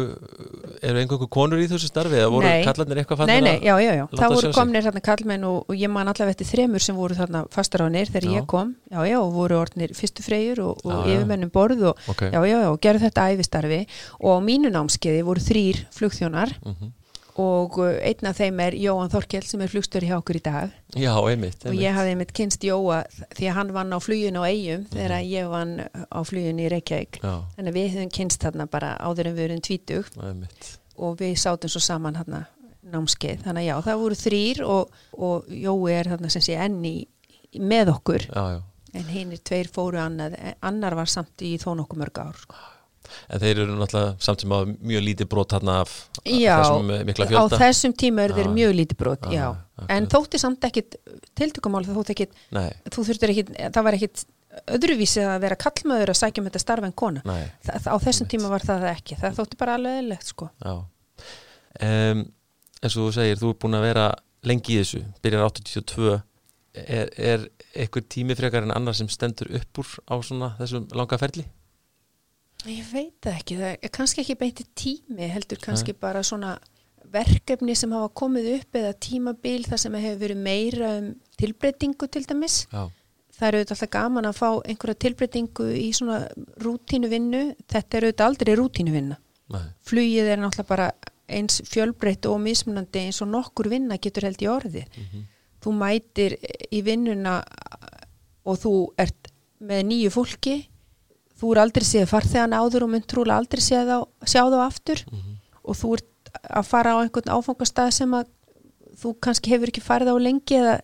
[0.85, 2.21] eru engöngu konur í þessu starfið?
[2.25, 3.31] Eða voru kallarnir eitthvað sig?
[3.31, 4.05] Nei, nei, já, já, já.
[4.19, 7.47] Það voru komnir þarna kallmenn og, og ég man allaveg eftir þremur sem voru þarna
[7.55, 8.35] fastaránir þegar já.
[8.37, 8.75] ég kom.
[8.93, 12.35] Já, já, og voru orðnir fyrstu freyjur og, og yfirmennum borð og okay.
[12.35, 13.83] já, já, já, og gerðu þetta æfistarfi
[14.19, 16.97] og á mínu námskeiði voru þrýr flugþjónar mm -hmm
[17.39, 20.73] og uh, einn af þeim er Jóhann Þorkjell sem er flugstöri hjá okkur í dag
[20.97, 21.67] Já, einmitt, einmitt.
[21.71, 23.03] og ég hafði einmitt kynst Jóa
[23.37, 24.91] því að hann vann á fluginu á eigum mm.
[24.95, 25.29] þegar mhm.
[25.31, 27.35] ég vann á fluginu í Reykjavík Já.
[27.57, 30.11] þannig að við höfum kynst þarna bara áður en við erum tvítug
[30.99, 32.43] og við sátum svo saman þarna
[32.89, 36.97] námskeið þannig að já, það voru þrýr og, og Jói er þarna sem sé enni
[37.59, 38.61] með okkur já, já.
[38.99, 42.67] en hinn er tveir fóru annað annar var samt í þó nokkuð mörg ár sko
[43.29, 45.95] En þeir eru náttúrulega samt sem að mjög lítið brot hann af
[46.25, 47.45] já, þessum eh, mikla fjölda.
[47.45, 49.45] Já, á þessum tíma eru þeir mjög lítið brot, já.
[49.45, 49.87] já.
[49.95, 50.99] En þótti samt ekkit,
[51.39, 52.71] tiltökumál það Nei.
[52.91, 54.25] þú þurftir ekkit, það var ekkit
[54.75, 57.23] öðruvísi að vera kallmaður að sækja um þetta starfa en kona.
[57.67, 58.33] Þa, á þessum Nei.
[58.35, 60.49] tíma var það ekki, það þótti bara alveg eðlegt sko.
[60.65, 60.73] Já,
[61.89, 62.25] um,
[62.83, 64.09] eins og þú segir, þú er búin að vera
[64.49, 66.17] lengi í þessu, byrjar 82,
[66.79, 71.19] er, er eitthvað tími frekar en annar sem stendur upp úr á svona þessum langa
[71.21, 71.47] ferli?
[72.67, 76.01] Ég veit ekki, það er kannski ekki beinti tími, heldur kannski Nei.
[76.01, 76.57] bara svona
[77.13, 82.25] verkefni sem hafa komið upp eða tímabil þar sem hefur verið meira um tilbreytingu til
[82.29, 82.65] dæmis.
[82.73, 82.89] Já.
[83.39, 86.25] Það eru alltaf gaman að fá einhverja tilbreytingu í svona
[86.59, 89.21] rútínu vinnu, þetta eru aldrei rútínu vinna.
[89.55, 89.63] Nei.
[89.87, 90.89] Flugið er náttúrulega bara
[91.29, 94.89] eins fjölbreytt og mismunandi eins og nokkur vinna getur held í orðið.
[94.89, 95.25] Mm -hmm.
[95.63, 96.37] Þú mætir
[96.73, 97.43] í vinnuna
[98.45, 100.57] og þú ert með nýju fólki
[101.39, 105.05] þú er aldrei séð farþegan áður og mynd trúlega aldrei séð á, sjá þá aftur
[105.07, 105.35] mm -hmm.
[105.63, 108.27] og þú ert að fara á einhvern áfangastað sem að
[108.99, 110.75] þú kannski hefur ekki farið á lengi eða,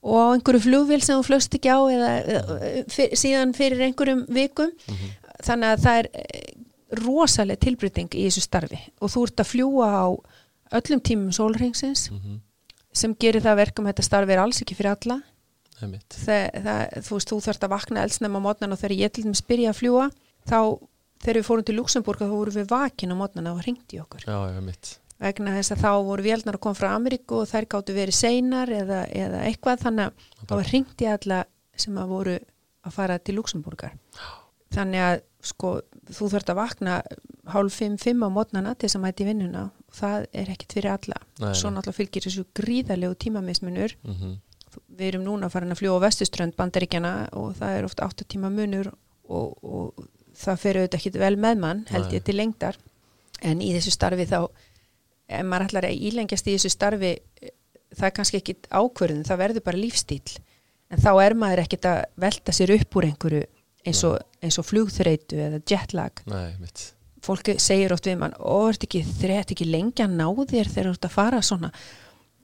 [0.00, 4.26] og á einhverju flugvil sem þú flöst ekki á eða, eða fyr, síðan fyrir einhverjum
[4.28, 5.10] vikum mm -hmm.
[5.44, 6.52] þannig að það er eh,
[7.04, 10.08] rosalega tilbrytting í þessu starfi og þú ert að fljúa á
[10.78, 12.40] öllum tímum sólringsins mm -hmm.
[12.92, 15.22] sem gerir það verkum að þetta starfi er alls ekki fyrir alla
[15.80, 19.26] það, það, þú veist, þú þarfst að vakna eldsnæma á mótnan og þegar ég til
[19.26, 20.08] dæmis byrja að fljúa
[20.48, 20.58] þá,
[21.24, 24.26] þegar við fórum til Luxemburg þá vorum við vakin á mótnan og ringt í okkur.
[24.26, 24.36] Já,
[25.20, 28.72] vegna þess að þá voru vélnar að koma frá Ameríku og þær gáttu verið seinar
[28.72, 31.40] eða, eða eitthvað þannig að þá var ringt í alla
[31.80, 32.36] sem að voru
[32.80, 33.98] að fara til Luxemburgar
[34.72, 35.74] þannig að sko
[36.10, 36.96] þú þarfst að vakna
[37.50, 41.18] hálf 5-5 á mótnana til þess að mæti vinnuna og það er ekkit fyrir alla.
[41.56, 43.96] Svo náttúrulega fylgir þessu gríðarlegu tímamismunur.
[44.04, 44.36] Mm -hmm
[45.00, 48.50] við erum núna farin að fljúa á vestuströnd bandaríkjana og það er ofta 8 tíma
[48.52, 48.90] munur
[49.30, 52.78] og, og það fer auðvitað ekki vel með mann held ég til lengdar.
[53.40, 54.38] En í þessu starfi þá
[55.30, 57.14] ef maður ætlar að ílengjast í þessu starfi
[57.96, 60.38] það er kannski ekki ákverðin það verður bara lífstíl
[60.90, 63.42] en þá er maður ekkit að velta sér upp úr einhverju
[63.90, 66.20] eins og, eins og flugþreitu eða jetlag.
[66.28, 66.52] Nei,
[67.24, 70.96] fólki segir oft við mann er þetta ekki, ekki lengi að ná þér þegar þú
[70.96, 71.70] ert að fara svona?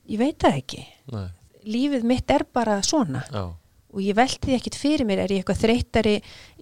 [0.07, 0.87] Ég veit það ekki.
[1.13, 1.27] Nei
[1.67, 3.23] lífið mitt er bara svona.
[3.31, 3.45] Já.
[3.87, 6.17] og ég velti því ekkit fyrir mér er ég eitthvað þreytari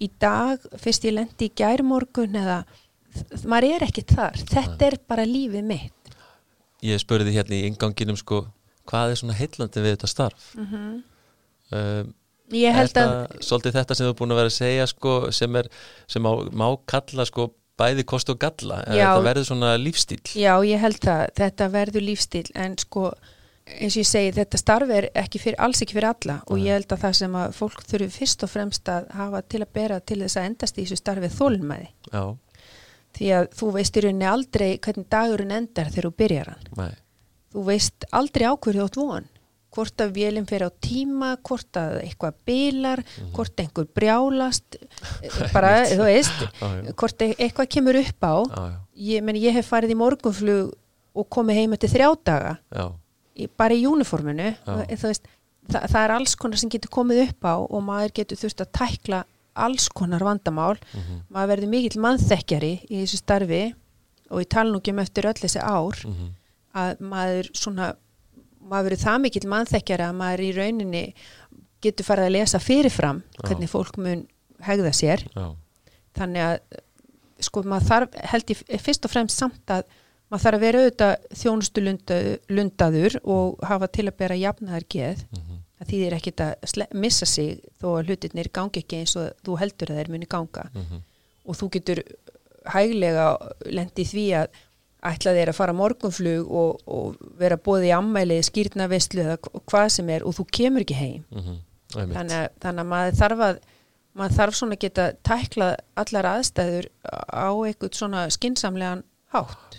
[0.06, 2.60] í dag fyrst ég lendi í gærmorgun eða
[3.50, 4.38] maður er ekkit þar.
[4.52, 6.14] Þetta er bara lífið mitt.
[6.86, 8.46] Ég spurði hérna í inganginum sko,
[8.88, 10.54] hvað er svona heillandi við þetta starf?
[10.56, 11.02] Mm -hmm.
[11.80, 12.14] um,
[12.54, 15.56] Ég held að Svolítið þetta sem þú er búin að vera að segja sko, sem,
[15.56, 15.70] er,
[16.08, 17.48] sem má, má kalla sko,
[17.80, 18.84] bæði kost og galla?
[18.86, 19.16] Já.
[19.16, 23.10] þetta verður svona lífstíl Já, ég held að þetta verður lífstíl en sko
[23.66, 26.38] eins og ég segi þetta starf er ekki fyrir, alls ekki fyrir alla.
[26.54, 29.62] Og ég held að það sem að fólk þurfi fyrst og fremst að hafa til
[29.66, 32.24] að bera til þess að endast í þessu starfið þólmæði Já,
[33.18, 36.68] því að þú veist í rauninni aldrei hvernig dagurinn endar þegar þú byrjar hann.
[36.78, 36.92] Nei,
[37.56, 39.32] þú veist aldrei ákverðu átt von.
[39.76, 43.02] Hvort að vélinn fyrir á tíma hvort að eitthvað bilar
[43.36, 44.78] hvort einhver brjálast
[45.26, 46.94] eh, bara, þú veist já.
[46.94, 48.36] hvort e- eitthvað kemur upp á.
[48.46, 48.62] Já,
[49.10, 50.70] ég, meni, ég hef farið í morgunflug
[51.16, 52.54] og komið heim eftir þrjá daga.
[52.72, 52.86] Já,
[53.58, 53.84] bara í
[55.02, 55.28] þú veist,
[55.72, 59.24] það, er alls konar sem getur komið upp á og maður getur þurft að tækla
[59.66, 60.78] alls konar vandamál.
[60.94, 61.20] Mhm.
[61.32, 63.64] maður verður mikill mannþekkjari í þessu starfi
[64.32, 66.32] og ég tala nú ekki um eftir öll þessi ár mhm,
[66.76, 67.94] að maður svona
[68.66, 71.04] maður verður það mikill mannþekkjari að maður í rauninni
[71.86, 74.26] getur farið að lesa fyrirfram hvernig fólk mun
[74.66, 75.24] hegða sér.
[75.36, 75.54] Já,
[76.18, 76.58] þannig að
[77.46, 79.84] sko maður þarf held ég fyrst og fremst samt að
[80.32, 81.84] maður þarf að vera auðvitað þjónustu
[82.50, 87.28] lundaður og hafa til að bera jafnaðar geð mhm, að því þeir ekkit að missa
[87.30, 90.64] sig þó að hlutirnir gangi ekki eins og þú heldur að þeir muni ganga.
[90.74, 91.02] Mhm,
[91.46, 92.02] og þú getur
[92.74, 93.26] hæglega
[93.70, 94.62] lendi því að
[95.06, 99.62] ætla þeir að fara morgunflug og, og vera bóði í ammæli, skýrna veslu eða hva-
[99.70, 101.26] hvað sem er og þú kemur ekki heim.
[101.30, 101.60] Mhm,
[102.00, 102.16] einmitt.
[102.18, 103.60] þannig að, þannig að maður þarf að
[104.16, 105.68] maður þarf svona að geta tækla
[106.02, 106.88] allar aðstæður
[107.30, 109.04] á eitthvað svona skinsamlegan
[109.36, 109.76] hátt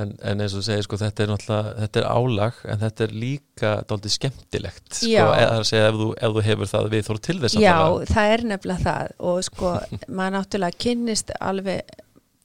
[0.00, 3.14] En, en eins og segir, sko, þetta er náttúrulega, þetta er álag, en þetta er
[3.24, 5.24] líka dálítið skemmtilegt, sko, Já.
[5.36, 7.74] eða að segja ef þú, ef þú hefur það við þóru til þess að Já,
[7.76, 8.06] tala.
[8.14, 9.72] það er nefnilega það og sko,
[10.20, 11.96] maður náttúrulega kynnist alveg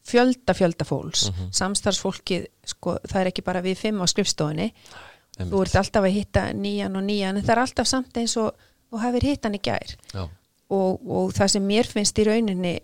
[0.05, 1.49] fjölda fjölda fólks, Mhm.
[1.61, 5.51] samstarfsfólkið sko, það er ekki bara við fimm á skrifstofunni Einmitt.
[5.53, 8.53] þú ert alltaf að hitta nýjan og nýjan en það er alltaf samt eins og
[8.91, 10.27] þú hefur hitt hann í gær Já,
[10.69, 12.75] og, og það sem mér finnst í rauninni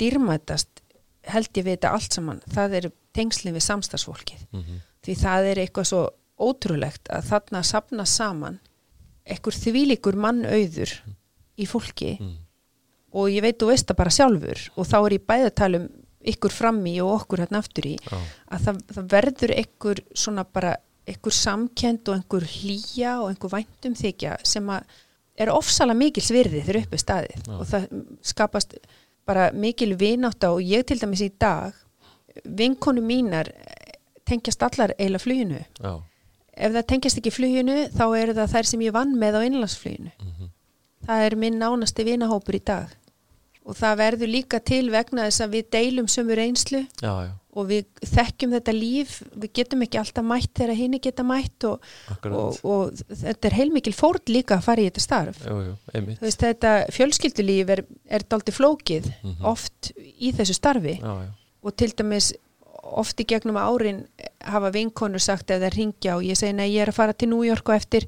[0.00, 0.82] dýrmætast
[1.32, 4.46] held ég við þetta allt saman, það er tengslinn við samstarfsfólkið.
[4.52, 8.58] Mhm, því það er eitthvað svo ótrúlegt að þarna sapna saman
[9.26, 10.92] ekkur þvílíkur mannauður
[11.56, 12.34] í fólki mm,
[13.16, 15.80] og ég veit þú veist það bara sjálfur og þá er ég bæði að tala
[15.80, 15.86] um
[16.26, 18.18] ykkur frammi og okkur hérna aftur í já,
[18.50, 20.74] að það, það verður ekkur svona bara
[21.06, 24.88] ekkur samkend og einhver hlýja og einhver væntum þykja sem að
[25.36, 27.42] er ofsalega mikil svirði þegar uppi staðið.
[27.44, 27.56] Já.
[27.56, 27.88] og það
[28.24, 28.76] skapast
[29.26, 31.76] bara mikil vinátta og ég til dæmis í dag
[32.44, 33.50] vinkonu mínar
[34.26, 35.60] tengjast allar eila fluginu.
[35.80, 35.94] Já,
[36.56, 40.12] ef það tengjast ekki fluginu þá eru það þær sem ég vann með á innlandsfluginu
[40.18, 40.52] mhm,
[41.06, 42.94] það er minn nánasti vinahópur í dag.
[43.66, 47.64] Og það verður líka til vegna þess að við deilum sömu reynslu já, já, og
[47.66, 49.14] við þekkjum þetta líf.
[49.34, 51.82] Við getum ekki alltaf mætt þegar hinn geta mætt og,
[52.30, 55.40] og, og þetta er heilmikil fórn líka að fara í þetta starf.
[55.50, 55.74] Jú, jú,
[56.22, 59.42] veist þetta fjölskyldulíf er, er daldi flókið Mhm.
[59.50, 60.94] oft í þessu starfi.
[61.02, 61.34] Já, já,
[61.66, 62.32] og til dæmis
[62.86, 64.04] oft í gegnum árin
[64.46, 67.32] hafa vinkonur sagt ef það ringja og ég segi nei ég er að fara til
[67.32, 68.06] New York og eftir.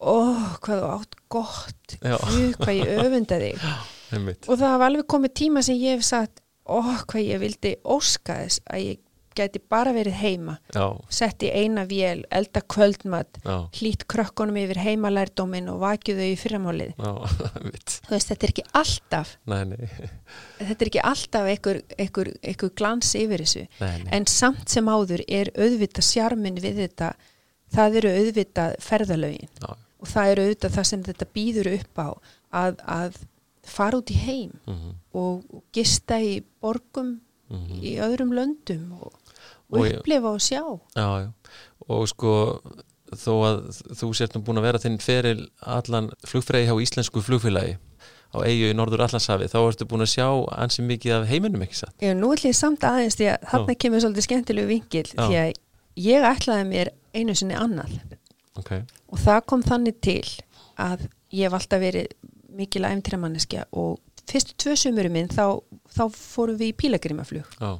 [0.00, 0.16] Ó
[0.64, 1.96] hvað þú átt gott.
[2.00, 3.64] Guð, hvað ég öfunda þig.
[4.48, 8.38] Og það hafa alveg komið tíma sem ég hef sagt ó hvað ég vildi óska
[8.40, 9.00] þess að ég
[9.38, 14.82] gæti bara verið heima já, sett í eina vél, elda kvöldmat já, hlýtt krökkunum yfir
[14.82, 16.92] heimalærdómin og vakið þau í fyrramálið.
[18.08, 19.88] Þú veist þetta er ekki alltaf nei, nei,
[20.68, 23.66] þetta er ekki alltaf einhver, einhver, einhver glans yfir þessu.
[23.80, 27.12] Nei, nei, en samt sem áður er auðvitað sjarmin við þetta
[27.74, 29.50] það eru auðvitað ferðalögin.
[29.60, 32.08] Já, og það eru auðvitað það sem þetta býður upp á
[32.62, 33.18] að, að
[33.68, 37.18] fara út í heim mhm, og, og gista í borgum
[37.50, 39.17] mhm, í öðrum löndum og,
[39.72, 40.62] og Og upplifa og sjá.
[40.96, 41.28] Já, já,
[41.88, 42.32] og sko,
[43.12, 43.58] þó að
[44.00, 47.76] þú sért nú búin að vera þinn feril allan flugfræði hjá íslensku flugfélagi
[48.28, 50.26] á eigu í Norður Allansafi, þá ertu búin að sjá
[50.60, 53.76] ansi mikið af heiminum ekki satt, Ég, nú ætlum ég samt aðeins því að þarna
[53.84, 55.22] kemur svolítið skemmtilegu vingil Já.
[55.22, 55.52] því að
[56.04, 57.94] ég ætlaði mér einu sinni annað.
[58.60, 58.74] Ok,
[59.08, 60.24] og það kom þannig til
[60.76, 62.12] að ég hef alltaf verið
[62.58, 63.96] mikil æfntýramanneskja og
[64.28, 65.56] fyrstu tvö sömuru minn þá,
[65.88, 67.70] þá fórum við í pílagrimaflug já,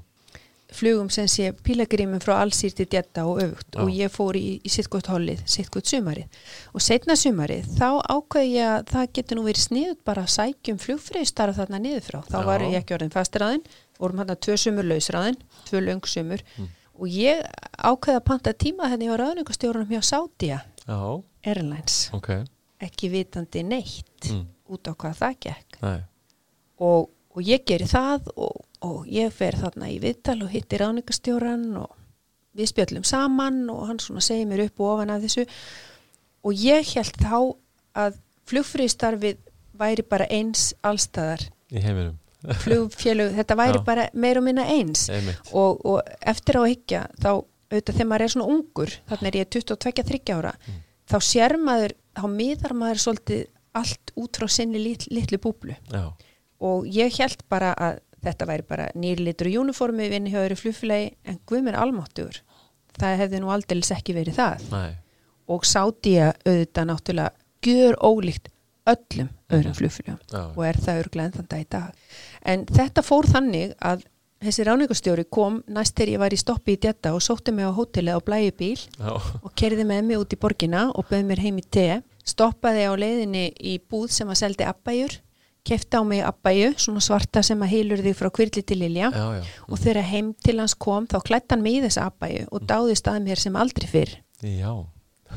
[0.74, 3.80] flugum sem sé pílagrimin frá allsýr til djetta og öfugt Já.
[3.82, 6.40] og ég fór í, í sittgótt hollið, sittgótt sumarið.
[6.74, 10.80] Og setna sumarið þá ákveði ég að það getur nú verið sniðut bara að sækjum
[10.84, 12.46] flugfreyðstarf þarna niður frá þá Já.
[12.50, 13.64] var ég ekki orðin fastiráðin
[13.98, 16.44] vorum hann að tvö sumur lausráðin tvö löng sumur.
[16.58, 16.68] Mm.
[16.98, 17.42] og ég
[17.78, 20.02] ákveði að panta tíma henni á ráðningastjórunum hjá
[20.88, 22.08] já, Airlines.
[22.16, 22.32] Ok.
[22.82, 25.78] Ekki vitandi neitt mm, út á hvað það gekk.
[25.82, 26.00] Nei,
[26.84, 31.64] og, og ég geri það og, og ég fer þarna í viðtal og hitti ráðningastjóran
[31.80, 31.94] og
[32.58, 35.44] við spjöllum saman og hann svona segir mér upp og ofan af þessu.
[36.46, 37.36] Og ég held þá
[37.98, 39.38] að flugfrístarfið
[39.78, 42.16] væri bara eins allstæðar í heiminum.
[42.62, 43.84] Flugfélug, þetta væri Já.
[43.86, 45.08] bara meir og minna eins.
[45.52, 47.30] Og, og eftir á að higgja þá
[47.68, 50.76] auðvitað þegar maður er svona ungur þannig er ég 22-30 ára Mm.
[51.08, 53.42] þá sér maður, þá miðar maður svolítið
[53.76, 55.74] allt út frá sinni lit, litlu búblu.
[55.92, 56.12] Já,
[56.60, 61.12] og ég held bara að þetta væri bara nýrlitur í uniformi vinni hjá öðru flugfélagi
[61.28, 62.42] en guð mér almáttugur
[62.98, 64.68] það hefði nú aldeilis ekki verið það.
[64.74, 64.92] Nei,
[65.48, 67.30] og sátti ég auðvitað náttúrulega
[67.64, 68.52] gjör ólíkt
[68.88, 72.06] öllum öðrum flugfélagum já, og er það örglega enn þann dag í dag.
[72.52, 74.04] En þetta fór þannig að
[74.44, 77.72] þessi ráningastjóri kom næst þegar ég var í stoppi í detta og sótti mig á
[77.74, 79.10] hótelið á blæjubíl já,
[79.42, 81.88] og kerði með mig út í borgina og bauð mér heim í te,
[82.28, 85.18] stoppaði á leiðinni í búð sem að seldi abbæjur,
[85.68, 89.12] kefti á mig abbæju, svona svarta sem að heilur þig frá kvirli til Lilja.
[89.14, 92.46] Já, já, og þegar heim til hans kom þá klætt hann mig í þessa abbæju
[92.50, 94.14] og dáðist að mér sem aldrei fyrr.
[94.42, 94.72] já,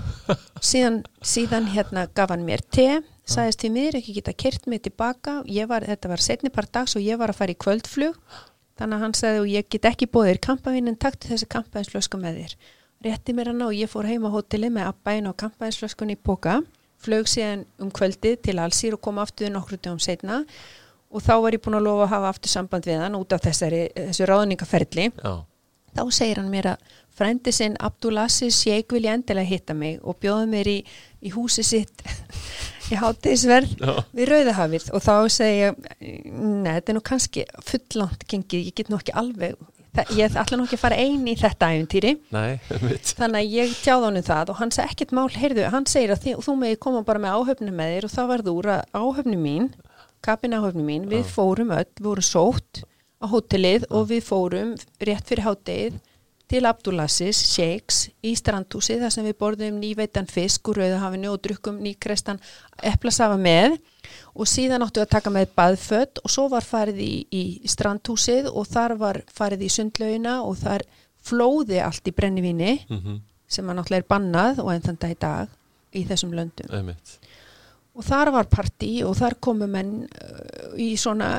[0.72, 5.42] síðan, síðan hérna gaf hann mér te sagðist við mér ekki geta kert mig tilbaka.
[5.46, 8.18] Var, þetta var setni part dags og ég var að fara í kvöldflug.
[8.80, 12.42] Þannig að hann sagði og ég get ekki bóðir kampavinn en taktu þessi kampavinsflösku með
[12.42, 12.56] þér.
[13.06, 16.60] Rétti mér hann og ég fór heim á hóteli með abbæin og kampavinsflöskun í póka
[17.02, 20.44] flög síðan um kvöldi til Alsýr og kom aftur nokkru dögum setna
[21.12, 23.44] og þá var ég búin að lofa að hafa aftur samband við hann út af
[23.44, 25.34] þessari, þessu ráðningaferli já,
[25.98, 30.48] þá segir hann mér að frændi sinn Abdulaziz Sheikh vilja endilega hitta mig og bjóða
[30.50, 30.78] mér í,
[31.22, 32.06] í húsi sitt
[32.92, 33.92] í hátegisverð Já.
[34.16, 34.88] við Rauðahafið.
[34.96, 35.84] Og þá segi ég
[36.32, 39.60] neða, þetta er nú kannski fullant gengið, ég get nú ekki alveg
[39.96, 42.60] það, ég ætla nú ekki að fara eini í þetta æfintýri nei,
[43.20, 46.26] þannig að ég tjáði honum það og hann sagði ekkert mál, heyrðu, hann segir að
[46.26, 49.40] þið, þú megi koma bara með áhöfni með þér og það varð úr að áhöfni
[49.42, 49.72] mín
[50.22, 52.84] kapin áhöfni mín, við fórum öll, við vorum sótt
[53.22, 56.00] á hótelið og við fórum rétt fyrir háttegið
[56.52, 61.80] til Abdulaziz Sheiks í strandhúsi þar sem við borðum nýveitan fisk úr rauðahafinu og drukkum
[61.84, 62.42] nýkrestan
[62.92, 63.80] eplasafa með.
[64.36, 68.68] Og síðan áttu að taka með baðfött og svo var farið í, í strandhúsið og
[68.68, 70.84] þar var farið í sundlaugina og þar
[71.22, 73.20] flóði allt í brennivíni mm
[73.52, 75.56] sem að náttúrulega er bannað og enn þann dag í dag
[75.92, 76.72] í þessum löndum.
[76.72, 77.18] Einmitt.
[77.92, 81.34] Og þar var partí og þar komu menn uh, í svona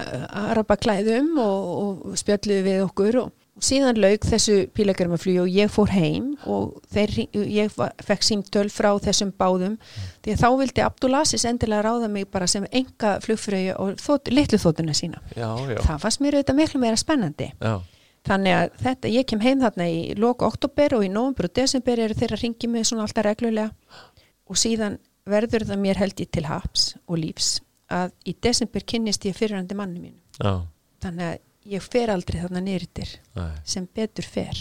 [0.52, 1.70] arabaklæðum og,
[2.12, 6.78] og spjalluðu við okkur og, og síðan lauk þessu pílagarmaflug og ég fór heim og
[6.94, 7.74] þeir, ég
[8.06, 9.74] fekk símtöl frá þessum báðum.
[10.24, 14.58] Því að þá vildi Abdulaziz endilega ráða mig bara sem enga flugfröyu og þótt, litlu
[14.62, 15.20] þóttuna sína.
[15.36, 17.50] Já, já, það fannst mér auðvitað miklu meira spennandi.
[17.60, 17.74] Já,
[18.22, 21.98] Þannig að þetta, ég kem heim þarna í loka oktober og í november og desember
[21.98, 23.72] eru þeirra að ringi mig svona alltaf reglulega.
[24.46, 27.56] Og síðan verður það mér held ég til haps og lífs
[27.90, 30.14] að í desember kynnist ég fyrirhandi manni mín.
[30.38, 30.62] já,
[31.02, 34.58] Þannig að ég fer aldrei þarna nýrtir nei, sem betur fer.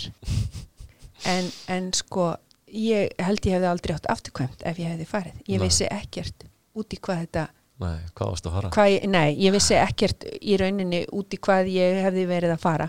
[1.29, 2.31] En, en sko,
[2.67, 5.41] ég held ég hefði aldrei átt afturkvæmt ef ég hefði farið.
[5.47, 5.65] Ég Nei.
[5.67, 6.45] vissi ekkert
[6.77, 7.47] út í hvað þetta,
[7.83, 11.39] nei, hvað varst að fara hvað ég, nei, ég vissi ekkert í rauninni út í
[11.41, 12.87] hvað ég hefði verið að fara.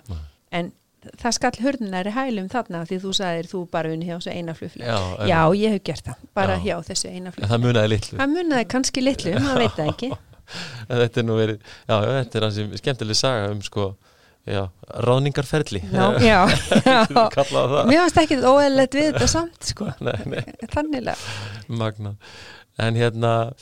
[0.52, 0.70] En
[1.18, 4.54] það skall hurðunar í hælum þarna því þú sagðir þú bara unni hjá þessu eina
[4.54, 4.86] flugfélag.
[4.86, 5.26] já.
[5.32, 6.62] Já, ég hef gert það, bara Já.
[6.68, 7.50] hjá þessu eina flugfélag.
[7.50, 10.10] það munaði litlu Það munnaði kannski litlu, maður veit það ekki.
[10.88, 13.90] en þetta er nú verið, já, þetta er hansi skemmtileg saga um sko
[14.48, 14.64] já,
[15.06, 16.40] ráðningarferli Já, já,
[16.86, 17.02] já.
[17.86, 19.90] Mér varst ekki óeðlegt við þetta samt, sko.
[20.06, 21.14] nei, nei, Þannilega.
[21.68, 22.16] magna
[22.82, 23.52] en hérna,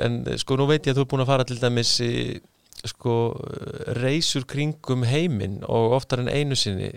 [0.00, 2.12] en sko nú veit ég að þú er búin að fara til dæmis í
[2.84, 3.12] sko
[3.96, 6.90] reysur kringum heiminn og oftar en einu sinni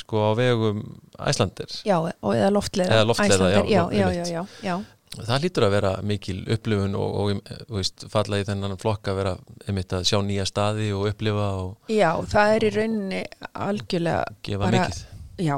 [0.00, 0.78] sko á vegum
[1.20, 4.76] Æslandir Já, og eða loftleiða, Æslander, já, já, já, já.
[5.20, 9.18] Það lítur að vera mikil upplifun og, og þú veist, falla í þennan flokk að
[9.20, 9.34] vera
[9.68, 13.22] einmitt að sjá nýja staði og upplifa og Já, það er í rauninni
[13.54, 15.56] algjörlega gefa Bara- mikið Já,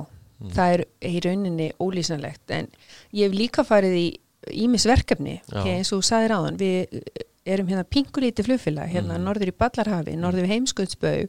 [0.56, 2.68] það er í rauninni ólýsanlegt en
[3.16, 4.06] ég hef líka farið í
[4.66, 5.60] ímis verkefni, Já.
[5.60, 7.00] okay, eins og þú sagðir áðan við
[7.46, 9.24] erum hérna pingulítið flugfélag hérna Mhm.
[9.26, 11.28] norður í Ballarhafi, norður við heimskautsbau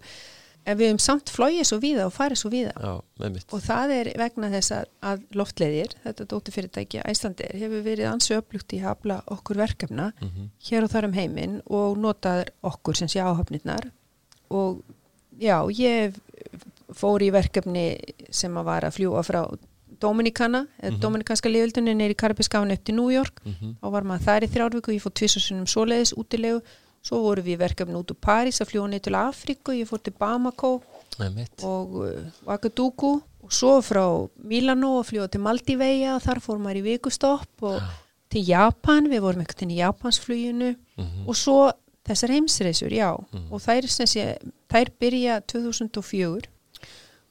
[0.67, 2.73] en við höfum samt flóið svo víða og farið svo víða.
[2.75, 2.93] Já,
[3.55, 8.81] og það er vegna þess að, loftleiðir, þetta dótturfyrirtæki Æslandir hefur verið ansi upplugt í
[8.81, 13.19] að hafla okkur verkefna mm hér og þar um heiminn og notaður okkur sem sé
[13.23, 13.89] áhafnirnar
[14.49, 14.81] og
[15.39, 16.17] já, ég
[16.95, 17.87] fór í verkefni
[18.31, 19.41] sem að var að fljúa frá
[19.99, 20.99] Dominikana, mm Mhm.
[21.01, 23.41] Dominikanska liðöldunni er í Karabískánu upp til New York.
[23.43, 23.75] -hmm.
[23.81, 26.61] þá var maður þar í þrjárvíku, ég fór tvisarsunum svoleiðis útilegu,
[27.07, 29.75] svo voru við verkefni út úr París að fljúa niður til Afríku.
[29.77, 30.73] Ég fór til Bamako
[31.23, 31.63] einmitt.
[31.63, 33.21] og uh, Ouagadougou.
[33.47, 34.03] Og svo frá
[34.43, 37.81] Milano og fljúa til Maldiveia þar fór maður í vikustopp og
[38.27, 40.73] til Japan, við vorum ekkert inn í Japansfluginu.
[40.99, 41.59] Mm og svo
[42.07, 43.09] Þessar heimsreysur, já.
[43.33, 43.49] Mhm.
[43.51, 44.37] og þær, sé,
[44.71, 46.47] þær byrja 2004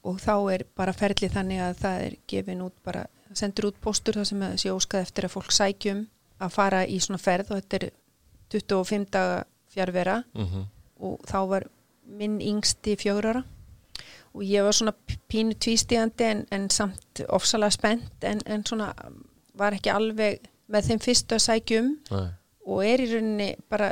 [0.05, 4.15] og þá er bara ferli þannig að það er gefin út bara, sendur út postur
[4.15, 6.07] þar sem að sé óskað eftir að fólk sækjum
[6.39, 7.51] að fara í svona ferð.
[7.51, 7.91] Og þetta er
[8.53, 9.45] 25 daga
[9.77, 10.65] fjárvera mm
[10.97, 11.65] og þá var
[12.09, 13.43] minn yngsti fjórara
[14.33, 14.95] og ég var svona
[15.29, 18.95] pínu tvístíðandi en, en samt ofsalega spennt en, en svona
[19.61, 20.41] var ekki alveg
[20.73, 22.31] með þeim fyrstu að sækjum Nei.
[22.65, 23.91] og er í rauninni bara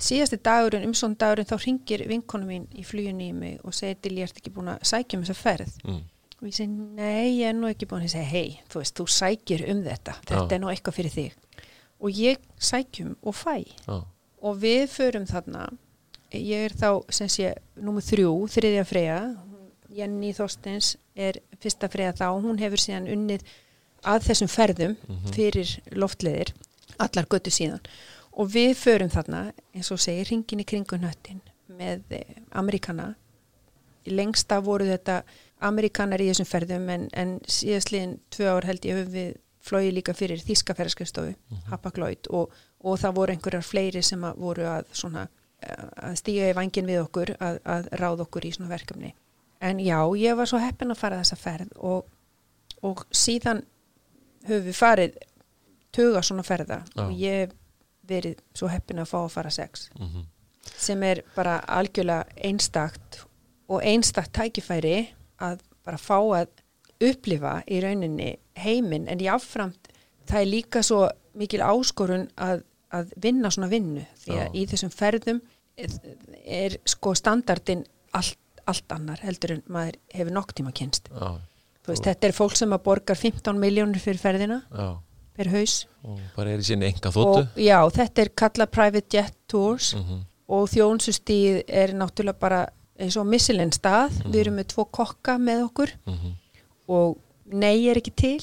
[0.00, 4.16] síðasti dagurinn, umsónd dagurinn þá ringir vinkonu mín í fluginu í mig og segir til
[4.22, 6.02] ég ert ekki búin að sækja um þessa ferð Mm.
[6.40, 9.06] og ég segi nei, ég er nú ekki búin að segja hei, þú veist, þú
[9.20, 10.54] sækir um þetta þetta Já.
[10.56, 11.66] er nú eitthvað fyrir þig
[12.00, 13.98] og ég sækjum og fæ Já.
[14.42, 15.68] Og við förum þarna.
[16.32, 19.18] Ég er þá sem sé númer þrjú, þriðja freyja.
[19.88, 23.42] Jenny Þorstens er fyrsta freyja þá, hún hefur síðan unnið
[24.04, 25.32] að þessum ferðum Mhm.
[25.34, 26.52] fyrir loftleðir,
[26.98, 27.80] allar göttu síðan.
[28.32, 33.14] Og við förum þarna eins og segir ringin í kringun höttin með eh, Amerikana
[34.06, 35.22] lengsta voru þetta
[35.60, 39.34] Amerikanar í þessum ferðum en, en síðastliðin tvö ár held ég höfum við
[39.68, 42.26] flóið líka fyrir Þíska ferðarskristofu mm Mhm.
[42.30, 42.50] og,
[42.84, 45.24] og það voru einhverjar fleiri sem að voru að svona
[45.62, 49.14] eh, að stíga í vangin við okkur að, að ráða okkur í svona verkefni.
[49.60, 52.06] En já, ég var svo heppin að fara þessa ferð og,
[52.86, 53.64] og síðan
[54.46, 55.16] höfum við farið
[55.92, 57.00] tuga svona ferða Já.
[57.02, 57.54] og ég
[58.08, 59.88] verið svo heppin að fá að fara sex.
[59.98, 60.26] Mm
[60.76, 63.22] sem er bara algjörlega einstakt
[63.68, 65.08] og einstakt tækifæri
[65.40, 66.48] að bara fá að
[67.04, 69.08] upplifa í rauninni heiminn.
[69.08, 69.90] En jáfnframt
[70.28, 72.62] það er líka svo mikil áskorun að,
[72.92, 74.54] að vinna svona vinnu því að Já.
[74.54, 75.40] í þessum ferðum
[75.76, 75.88] er,
[76.46, 81.08] er sko standardin allt, allt annar heldur en maður hefur nokk tíma kynst.
[81.88, 84.98] Veist, þetta er fólk sem að borgar 15 miljónur fyrir ferðina Já.
[85.36, 87.46] per haus Og bara er í sinni enga þóttu.
[87.56, 92.58] já, þetta er kallað private jet tours Mm og þjónsustíð er náttúrulega bara
[92.98, 94.32] eins og Michelin stað, Mhm.
[94.32, 96.32] við erum með tvo kokka með okkur -hmm.
[96.88, 97.18] og
[97.52, 98.40] nei er ekki til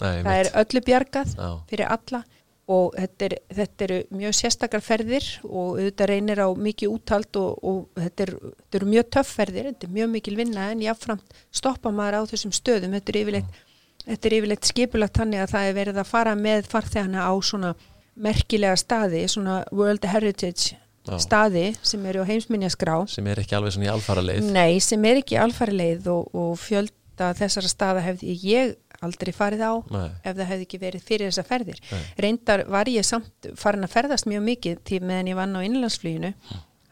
[0.00, 1.50] Nei, það er öllu bjargað Já.
[1.70, 2.22] fyrir alla
[2.66, 7.60] og þetta, er, þetta eru mjög sérstakar ferðir og auðvitað reynir á mikið úthald og,
[7.62, 11.36] og þetta, er, þetta eru mjög töff ferðir, þetta er mjög mikil vinna en jáfnframt
[11.54, 13.60] stoppa maður á þessum stöðum þetta er yfirleitt,
[14.02, 17.72] þetta er yfirleitt skipulagt þannig að það er verið að fara með farþegana á svona
[18.16, 20.74] merkilega staði, svona World Heritage
[21.06, 21.16] Já.
[21.22, 24.50] staði sem eru á heimsminjaskrá sem er ekki alveg svona í alfara leið.
[24.50, 28.74] Nei, sem er ekki alfari leið og, og fjölda þessara staða hefði ég
[29.06, 30.10] aldrei farið á Nei.
[30.24, 31.80] ef það hefði ekki verið fyrir þessa ferðir.
[31.92, 32.04] Nei.
[32.26, 36.34] Reyndar var ég samt farin að ferðast mjög mikið því meðan ég vann á innlandsfluginu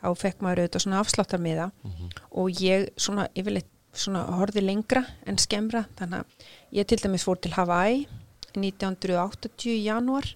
[0.04, 2.10] þá fekk maður auðvitað svona afsláttarmiða Mhm.
[2.32, 7.38] og ég svona yfirleitt svona horfði lengra en skemmra þannig að ég til dæmis fór
[7.40, 8.06] til Hawaii
[8.54, 10.26] 1980 í janúar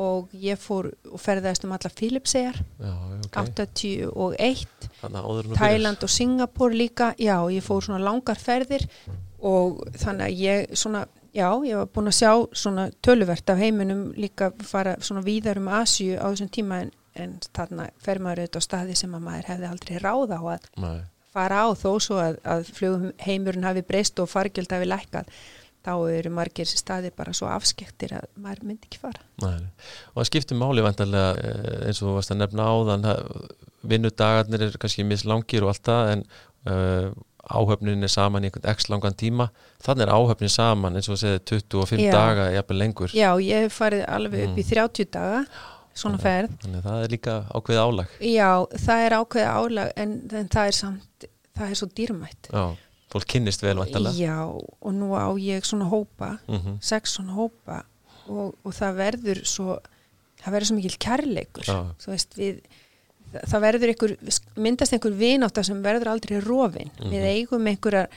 [0.00, 3.36] og ég fór og ferðaðist um alla Filipsegar já, já, ok.
[3.36, 8.38] 81 Þannig að áður en þú Þæland og Singapur líka, já, ég fór svona langar
[8.40, 8.86] ferðir
[9.46, 11.04] og þannig að ég svona,
[11.36, 12.32] já, ég var búin að sjá
[12.62, 17.38] svona töluvert af heiminum líka fara svona víðar um Asju á þessum tíma en, en
[17.48, 20.68] þarna fer maður auðvitað á staði sem að maður hefði aldrei ráð á að.
[20.84, 21.00] Nei.
[21.30, 25.28] fara á þó svo að, að flugum heimurinn hafi breyst og fargjöld hafi lækkað
[25.80, 29.22] þá eru margir staði bara svo afskektir að maður myndi ekki fara.
[29.40, 29.70] Nei,
[30.12, 33.06] og það skiptir máli vantarlega eh, eins og þú varst að nefna áðan
[33.88, 36.24] vinnudagarnir er kannski mislangir og allt það en
[36.68, 37.06] uh,
[37.50, 39.48] áhöfnin er saman í einhvern x langan tíma
[39.84, 41.42] þannig er áhöfnin saman eins og þú segir
[41.74, 42.12] 25 Já.
[42.14, 44.70] daga jafnvel lengur Já, ég hef farið alveg upp í Mm.
[44.74, 45.44] 30 daga
[46.00, 48.50] svona ferð þannig að það er líka ákveðið álag Já,
[48.86, 51.26] það er ákveðið álag en, en það er samt,
[51.58, 52.50] það er svo dýrmætt.
[52.54, 52.64] Já,
[53.10, 57.82] fólk kynnist vel vantarlega Já, og nú á ég svona hópa, mm sex svona hópa
[58.30, 59.80] og, og það verður svo,
[60.44, 61.66] það verður svo mikil kærleikur.
[61.66, 61.78] Já.
[61.98, 62.60] Þú veist, við,
[63.32, 64.14] það, verður einhver,
[64.60, 66.90] myndast einhver vináta sem verður aldrei rofin.
[66.98, 67.12] Mhm.
[67.14, 68.08] Við eigum einhverjar,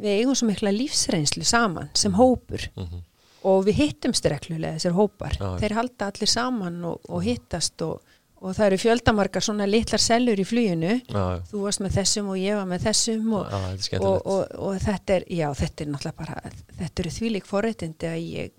[0.00, 3.02] við eigum svo mikla lífsreynslu saman sem hópur -hmm.
[3.44, 5.36] og við hittumst reglulega þessir hópar.
[5.38, 5.58] Já.
[5.60, 8.00] Þeir halda allir saman og, og hittast og,
[8.40, 12.30] og það eru fjöldamarkar svona litlar sellur í fluginu Já, já, þú varst með þessum
[12.32, 16.16] og ég var með þessum og, Já, þetta og, þetta er, já, þetta er náttúrulega
[16.16, 18.50] bara, þetta eru þvílík forréttindi að ég,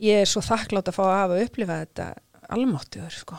[0.00, 2.08] ég er svo þakklátt að fá að hafa að upplifa þetta
[2.50, 3.38] almáttuður, sko.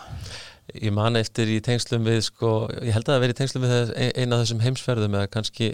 [0.80, 3.74] Ég man eftir í tengslum við sko, ég held að það veri í tengslum við
[3.76, 5.72] þess, eina af þessum heimsferðum eða kannski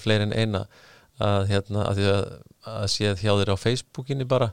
[0.00, 0.64] fleiri en eina
[1.20, 2.28] að hérna, að að,
[2.78, 4.52] að séð hjá þér á Facebookinni bara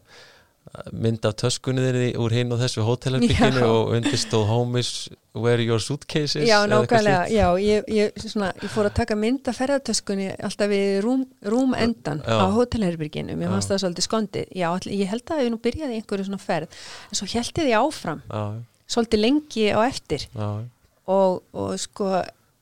[0.97, 4.89] mynd af töskunni þeirri úr hinn og þessu hótelherbygginu og undirstóð home is
[5.37, 9.45] where your suitcase is Já, nákvæmlega, já, ég, ég, svona, ég fór að taka mynd
[9.51, 12.39] af ferðartöskunni alltaf við rúm, rúm endan Já.
[12.41, 15.99] á hótelherbyrginu, mér fannst það svolítið skondið, já, all- ég held að ég nú byrjaði
[16.01, 16.79] einhverju svona ferð,
[17.11, 18.25] en svo held ég því áfram.
[18.25, 18.43] Já,
[18.87, 22.09] svolítið lengi á eftir og, og sko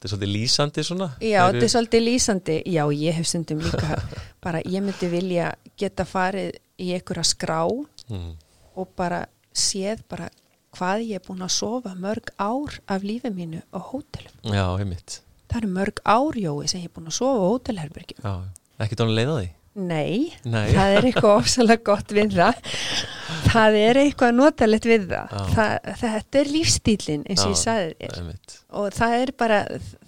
[0.04, 2.56] þetta er svolítið lýsandi svona Já, þetta er svolítið lýsandi.
[2.68, 4.00] Já, ég hef stundum líka
[4.44, 8.32] bara, ég myndi vilja geta farið í einhverja skrá mm,
[8.76, 10.30] og bara séð bara
[10.74, 14.34] hvað ég er búin að sofa mörg ár af lífi mínu á hótelum.
[14.50, 15.20] Já, heimitt
[15.54, 18.24] Það eru mörg ár, Jói, sem ég er búin að sofa á hótelherbergjum.
[18.26, 18.34] Já,
[18.82, 20.68] ekki tónu leiða því Nei, Nei.
[20.70, 22.60] það er eitthvað ofsalega gott við það.
[23.50, 25.34] Það er eitthvað notalegt við það.
[25.56, 28.58] Það þetta er lífstílinn, eins og ég sagði þér.
[28.78, 29.60] Og það er bara,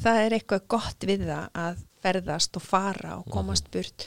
[0.05, 4.05] það er eitthvað gott við það að ferðast og fara og komast burt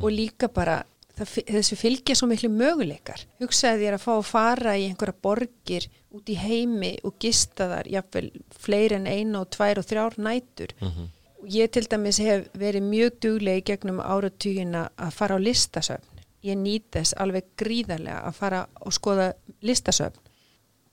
[0.00, 0.78] og líka bara
[1.16, 5.88] það, þessu fylgja svo miklu möguleikar hugsaði þér að fá að fara í einhverja borgir
[6.16, 10.72] út í heimi og gista þar, jafnvel fleiri en einu og tvær og þrjár nætur
[10.80, 11.12] mm og
[11.46, 16.22] ég til dæmis hef verið mjög duglega í gegnum áratugina að fara á listasöfn.
[16.46, 19.32] Ég nýt þess alveg gríðarlega að fara og skoða
[19.66, 20.18] listasöfn.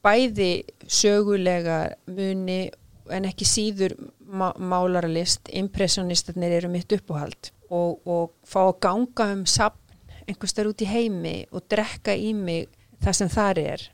[0.03, 2.67] Bæði sögulega muni
[3.11, 7.51] en ekki síður má málaralist, impressionistarnir eru mitt uppáhald.
[7.69, 9.79] Og, og fá að ganga um sapn
[10.27, 12.69] einhvers þar út í heimi og drekka í mig
[13.03, 13.89] það sem þar er.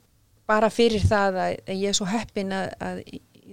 [0.49, 3.03] Bara fyrir það að, ég er svo heppin að, að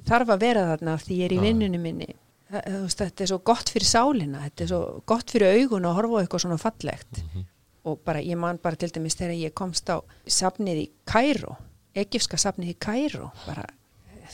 [0.06, 2.14] þarf að vera þarna því ég er í vinnunum minni
[2.50, 6.20] veist, þetta er svo gott fyrir sálina þetta er svo gott fyrir augun að horfa
[6.22, 7.22] eitthvað svona fallegt.
[7.86, 11.56] Og bara ég man bara til dæmis þegar ég komst á safnið í Kæró
[11.96, 13.64] egifska safnið í Kæró bara,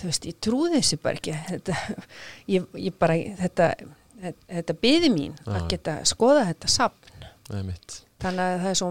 [0.00, 1.34] þú veist, ég trúði þessu bara ekki.
[1.50, 1.76] Þetta,
[2.54, 3.68] ég, ég bara þetta,
[4.22, 5.52] þetta, þetta byði mín Já.
[5.58, 7.28] að geta skoða þetta safn.
[8.22, 8.90] Þannig að það er svo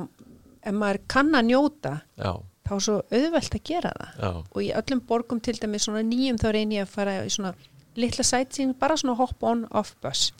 [0.61, 2.31] ef maður kann að njóta Já,
[2.67, 4.09] þá er svo auðvelt að gera það.
[4.21, 7.31] Já, og í öllum borgum til dæmis svona nýjum þá reynir ég að fara í
[7.33, 7.53] svona
[7.95, 10.31] litla sætsýn, bara svona hop on off bus.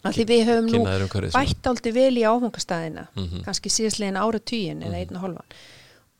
[0.00, 0.84] Því við höfum nú
[1.34, 3.42] bætt áldi vel í áfangastæðina Mhm.
[3.44, 5.44] kannski síðastlegin ára tíin eða einn og hálfan.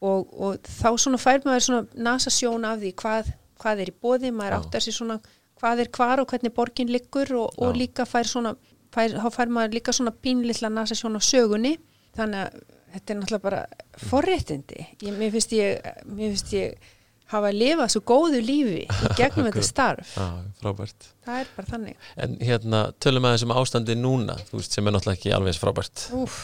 [0.03, 4.31] Og, þá svona fær maður svona nasa sjón af því hvað, hvað er í bóði,
[4.33, 5.21] maður áttar sér svona
[5.61, 8.55] hvað er hvar og hvernig borgin liggur og, og líka fær svona
[8.93, 11.79] fær, þá fær maður líka svona pínlilla nasa sjón á sögunni.
[12.17, 12.63] Þannig að
[12.95, 13.67] þetta er náttúrulega bara
[13.97, 14.87] forréttindi.
[15.03, 16.75] Ég, mér finnst ég mér finnst ég
[17.31, 20.13] hafa að lifa svo góðu lífi í gegnum þetta starf.
[20.61, 21.09] Frábært.
[21.27, 22.09] Það er bara þannig.
[22.25, 26.05] En hérna, tölum aðeins um ástandi núna veist, sem er náttúrulega ekki alveg frábært.
[26.17, 26.41] Úf,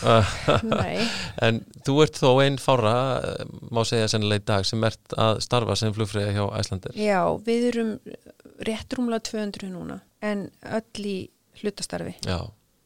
[1.46, 5.40] En þú ert þó einn fára eh, má segja sennilega í dag sem ert að
[5.44, 7.90] starfa sem flugfreyja hjá Æslandir Já, við erum
[8.66, 10.46] rétt rúmlega 200 núna en
[10.78, 11.16] öll í
[11.60, 12.14] hlutastarfi.
[12.26, 12.38] Já,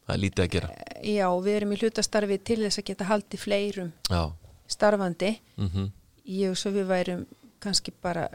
[0.06, 0.72] það er lítið að gera.
[1.06, 4.22] Já, við erum í hlutastarfi til þess að geta haldið fleirum Já,
[4.70, 5.34] starfandi.
[5.60, 5.88] mm
[6.30, 7.22] Ég og svo við værum
[7.62, 8.28] kannski bara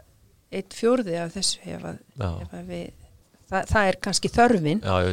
[0.54, 3.06] eitt fjórði af þessu ef að, ef að við,
[3.50, 4.82] það, það er kannski þörfin.
[5.04, 5.08] já,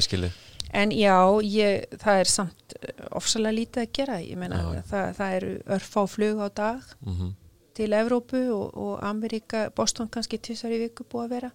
[0.74, 4.16] En já, ég, það er samt eh, ofsalega lítið að gera.
[4.41, 4.82] Meina, Já.
[4.89, 7.32] það, það eru örfá flug á dag mm
[7.74, 11.49] til Evrópu og, og Amerika, Boston kannski tvisar í viku búið að vera.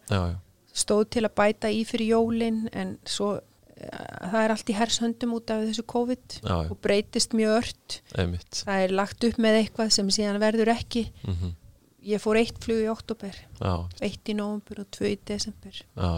[0.75, 3.87] Stóð til að bæta í fyrir jólin en svo eh,
[4.33, 8.01] það er allt í hershöndum út af þessu COVID já, já, og breytist mjög ört.
[8.19, 8.65] Einmitt.
[8.67, 11.09] Það er lagt upp með eitthvað sem síðan verður ekki.
[11.23, 11.55] Mm
[12.09, 13.73] ég fór eitt flug í oktober Já,
[14.09, 15.79] eitt í nóvambur og tvö í desember.
[15.99, 16.11] Já,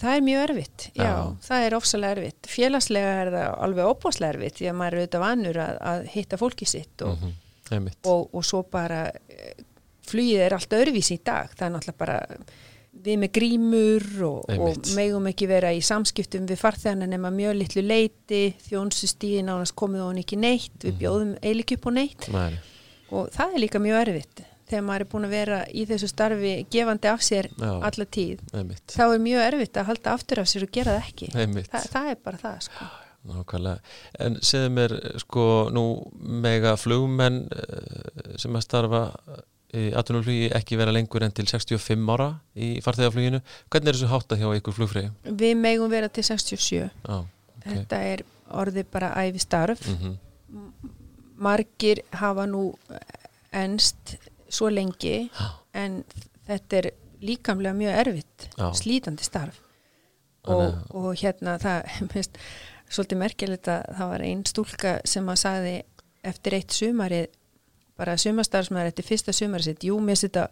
[0.00, 1.10] það er mjög erfitt, já,
[1.46, 2.50] það er ofsalega erfitt.
[2.52, 6.40] Félagslega er það alveg óbúslega erfitt því að maður er auðvitað vanur að, að hitta
[6.42, 7.42] fólki sitt og, mm
[7.74, 7.98] einmitt.
[8.06, 9.56] og, og svo bara eh,
[10.06, 11.48] flugið er allt öðruvísi í dag.
[11.56, 12.18] Það er náttúrulega bara
[13.06, 17.82] við með grímur og, og megum ekki vera í samskiptum við farþegana nema mjög litlu
[17.84, 20.78] leiti þjónsustíðin ánast komið hún ekki neitt.
[20.84, 21.00] Við Mhm.
[21.02, 21.32] bjóðum
[21.76, 22.28] upp á neitt.
[22.32, 22.52] Nei,
[23.10, 26.52] og það er líka mjög erfitt þegar maður er búin að vera í þessu starfi
[26.72, 27.72] gefandi af sér Já.
[27.88, 31.10] alla tíð einmitt þá er mjög erfitt að halda aftur af sér og gera það
[31.10, 31.28] ekki
[31.66, 32.88] Þa, það er bara það sko.
[33.26, 33.80] Nákvæmlega.
[34.22, 35.44] En segðu mér, sko,
[35.74, 35.82] nú
[36.44, 39.00] mega flugmenn eh, sem að starfa
[39.74, 43.40] í atvinnuflugi ekki vera lengur en til 65 ára í farþegafluginu.
[43.66, 45.10] Hvernig er þessu hátta hjá ykkur flugfreyju?
[45.42, 47.66] við megum vera til 67 Já, ok.
[47.66, 48.22] þetta er
[48.62, 50.14] orðið bara æfi starf Mm
[51.36, 52.70] margir hafa nú
[53.52, 54.16] enst
[54.48, 55.46] svo lengi Já.
[55.74, 56.02] en
[56.46, 56.90] þetta er
[57.22, 58.68] líkamlega mjög erfitt Já.
[58.76, 59.60] slítandi starf
[60.46, 62.38] og, og hérna það mest,
[62.88, 65.74] svolítið merkilegt að það var ein stúlka sem að sagði
[66.26, 67.26] eftir eitt sumarið
[67.96, 70.42] bara sumarstarfsmaður eftir fyrsta sumarið sitt jú, mér finnst þetta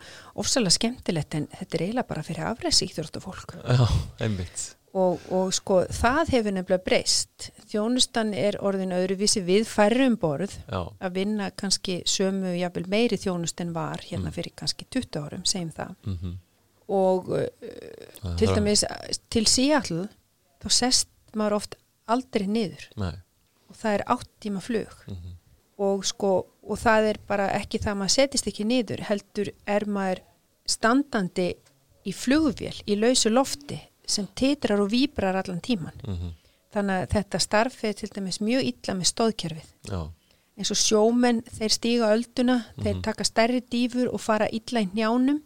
[0.41, 3.85] ofsalega skemmtilegt en þetta er eiginlega bara fyrir afræðsíkþjórt fólk Já,
[4.25, 4.65] einmitt.
[4.95, 7.51] Og, og sko það hefur nefnilega breyst.
[7.71, 9.43] Þjónustan er orðin öðruvísi.
[9.47, 14.33] Við færri um borð Já, að vinna kannski sömu jafnvel meiri þjónust en var hérna
[14.35, 15.95] fyrir kannski 20 árum, segjum það.
[16.11, 16.41] Mm
[16.85, 17.47] og uh,
[18.37, 18.83] til dæmis
[19.33, 20.03] til Seattle
[20.61, 21.79] þá sest maður oft
[22.13, 22.83] aldrei niður.
[23.01, 23.15] Nei,
[23.73, 24.93] og það er átt tíma flug.
[25.09, 25.33] Mm
[25.83, 26.33] og sko
[26.65, 30.23] og það er bara ekki það að maður setist ekki niður heldur er maður
[30.71, 31.49] standandi
[32.05, 36.33] í flugvél í lausu lofti sem titrar og víbrar allan tíman mm -hmm.
[36.75, 40.11] þannig að þetta starf er til dæmis mjög illa með stóðkerfið Já,
[40.59, 43.03] eins og sjómenn, þeir stíga ölduna þeir Mhm.
[43.03, 45.41] taka stærri dýfur og fara illa í njánum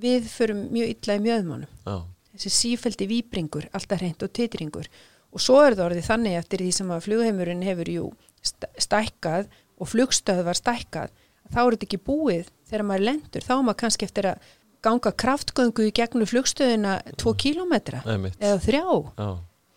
[0.00, 2.02] við förum mjög illa í mjöðmánum já,
[2.36, 4.86] þessi sífældi víbringur, alltaf hreint og titringur.
[5.32, 9.46] Og svo er það orðið þannig eftir því sem að flugheimurinn hefur jú st- stækkað
[9.78, 11.08] og flugstöð var stækkað
[11.52, 12.46] þá er þetta ekki búið.
[12.70, 14.38] Þegar maður lendur þá er maður kannski eftir að
[14.84, 18.36] ganga kraftgöngu í gegnum flugstöðina tvo kílómetra einmitt.
[18.40, 18.84] eða þrjá.
[19.18, 19.30] Já,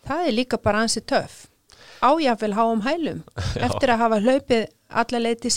[0.08, 1.46] það er líka bara ansi töff.
[2.02, 3.20] Ájafvel háum hælum
[3.66, 5.50] eftir að hafa hlaupið alla leið til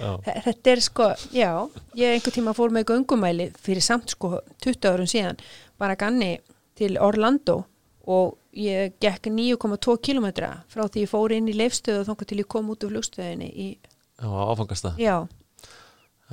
[0.00, 1.50] já, Þe- þetta er sko, já
[1.96, 5.38] ég einhver tíma fór með göngumæli fyrir samt sko 20 árum síðan
[5.78, 6.38] bara ganni
[6.76, 7.64] til Orlando
[8.06, 12.40] og ég gekk 9,2 kilometra frá því ég fór inn í leifstöðu og þóngar til
[12.42, 13.68] ég kom út af flugstöðinni í,
[14.20, 15.14] já, áfangast það já,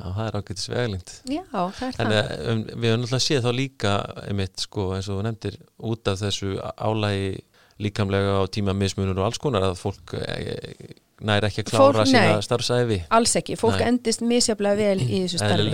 [0.02, 2.18] Já, það er ágætis veglínt já, það er En það.
[2.18, 3.94] eh, um, við höfum náttúrulega séð þá líka
[4.28, 5.58] einmitt sko eins og þú nefndir
[5.92, 7.32] út af þessu álægi
[7.82, 10.94] líkamlega og tímamismunur og alls konar að fólk e,
[11.26, 12.44] næri ekki að klára Fólk- sína nei.
[12.46, 13.88] starfsæfi alls ekki, fólk Nei.
[13.90, 15.74] endist misjaflega vel í þessu starfi.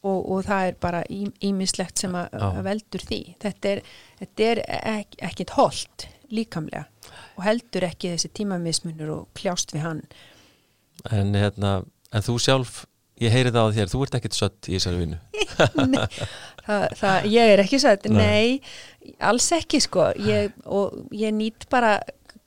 [0.00, 1.00] Og, og það er bara
[1.44, 3.18] ímislegt sem að að veldur því.
[3.42, 3.80] Þetta er,
[4.22, 4.60] þetta er
[4.94, 6.86] ek, ekkit holdt líkamlega
[7.36, 10.00] og heldur ekki þessi tímamismunur og kljást við hann.
[11.10, 11.74] En, hérna,
[12.12, 12.86] en þú sjálf
[13.20, 15.18] ég heyri það á þér, þú ert ekkit sött í þessari vinnu
[16.66, 18.16] það, það, ég er ekki satt, Nei.
[18.20, 21.96] nei, alls ekki sko ég, og ég nýtt bara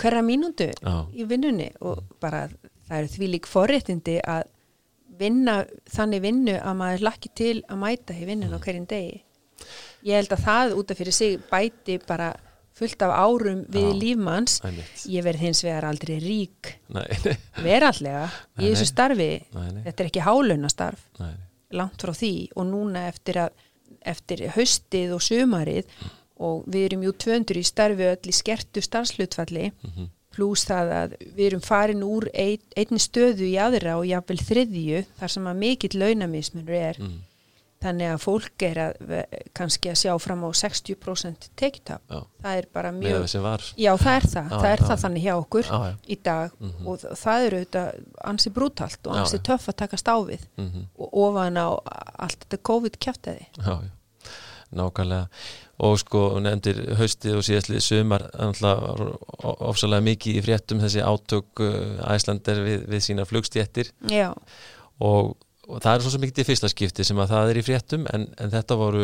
[0.01, 0.95] hverja mínútu Já.
[1.13, 2.47] í vinnunni og bara
[2.87, 4.47] það eru því lík forréttindi að
[5.19, 5.59] vinna
[5.93, 8.63] þannig vinnu að maður lakki til að mæta í vinnun á Mm.
[8.65, 9.21] hverjum degi
[10.09, 12.31] ég held að það út af fyrir sig bæti bara
[12.73, 13.97] fullt af árum við Já.
[14.01, 15.03] lífmanns Einmitt.
[15.13, 16.71] ég verð hins vegar aldrei rík
[17.63, 18.25] verallega
[18.59, 21.03] í þessu starfi nei, nei, þetta er ekki hálunastarf
[21.73, 23.69] langt frá því og núna eftir að
[24.13, 25.87] eftir haustið og sumarið
[26.43, 30.09] og við erum jú 200 í starfi öll í skertu starfslutfalli Mhm.
[30.33, 35.03] pluss það að við erum farin úr ein, einni stöðu í aðra og jáfnvel þriðju
[35.19, 37.19] þar sem að mikill launamismunur er Mm.
[37.83, 39.11] Þannig að fólk er að
[39.59, 42.19] kannski að sjá fram á 60% tekjutap Já.
[42.43, 43.25] það er bara mjög
[43.77, 44.87] já það er það, Já, það er já.
[44.89, 45.95] það þannig hjá okkur Já, já.
[46.07, 46.87] í dag Mhm.
[46.87, 47.89] og þ- það eru auðvitað
[48.33, 49.43] ansi brútalt og Já, ansi já.
[49.51, 51.67] töff að takast á við mm og ofan á
[52.23, 53.45] allt þetta COVID kjáftæði.
[53.59, 53.91] Já, já,
[54.73, 55.27] nákvæmlega
[55.83, 58.23] og sko, nefndir haustið og síðastlið sumar,
[59.43, 64.31] ofsalega mikið í fréttum þessi átök uh, æslander við, við sína flugstjettir Já,
[65.01, 65.33] og,
[65.67, 68.25] og það er svo mikið í fyrsta skipti sem að það er í fréttum en,
[68.41, 69.03] en þetta voru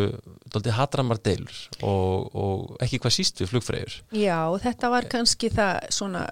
[0.51, 3.99] dálítið hatramar deilur og, og ekki hvað síst við flugfreyjur.
[4.19, 6.25] Já, þetta var kannski það svona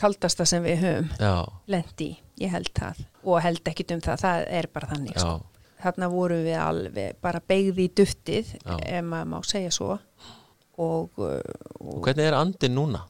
[0.00, 2.10] kaldasta sem við höfum lendi,
[2.40, 3.04] ég held það.
[3.24, 5.38] Og held ekkit um það, það er bara þannig sko.
[5.80, 9.96] þarna vorum við alveg bara beigði í duftið ef maður má segja svo.
[10.80, 11.40] Og, uh,
[11.76, 13.06] og og hvernig er andin núna?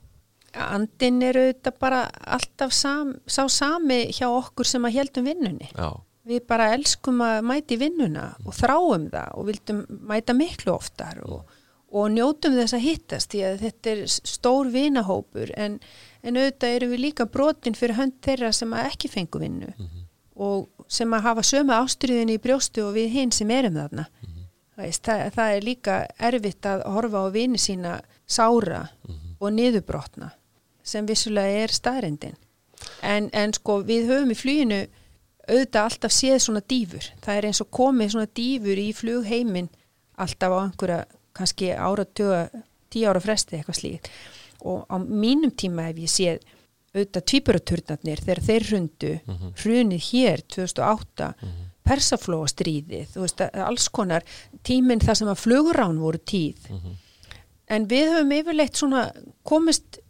[0.51, 5.69] andin er auðvitað bara alltaf sam, sá sami hjá okkur sem að heldum vinnunni.
[5.77, 5.93] Já,
[6.29, 11.47] við bara elskum að mæti vinnuna og þráum það og vildum mæta miklu oftar og,
[11.91, 15.79] og njótum þess að hittast því að þetta er stór vinahópur en,
[16.23, 19.73] en auðvitað eru við líka brotin fyrir hönd þeirra sem að ekki fengu vinnu
[20.41, 24.07] og sem að hafa sömu ástriðinni í brjóstu og við hinn sem erum þarna.
[24.81, 28.87] Veist, það, það er líka erfitt að horfa á vini sína sára
[29.41, 30.31] og niðurbrotna
[30.83, 32.39] sem vissulega er staðrendin
[33.05, 34.81] en, en sko við höfum í fluginu
[35.51, 37.11] auðvitað alltaf séð svona dýfur.
[37.25, 39.71] Það er eins og komið svona dýfur í flugheimin
[40.21, 41.01] alltaf á einhverja
[41.37, 42.45] kannski áratuga,
[42.91, 44.11] tíu ára fresti eitthvað slíkt.
[44.67, 46.49] Og á mínum tíma hef ég séð
[46.91, 49.11] auðvitað tvíburaturnarnir þegar þeir hrundu
[49.63, 51.29] hrunið hér 2008
[51.87, 54.27] persaflóastríðið, þú veist, alls konar
[54.67, 56.69] tíminn þar sem að flugurán voru tíð.
[57.71, 59.13] En við höfum yfirleitt svona
[59.47, 60.01] komist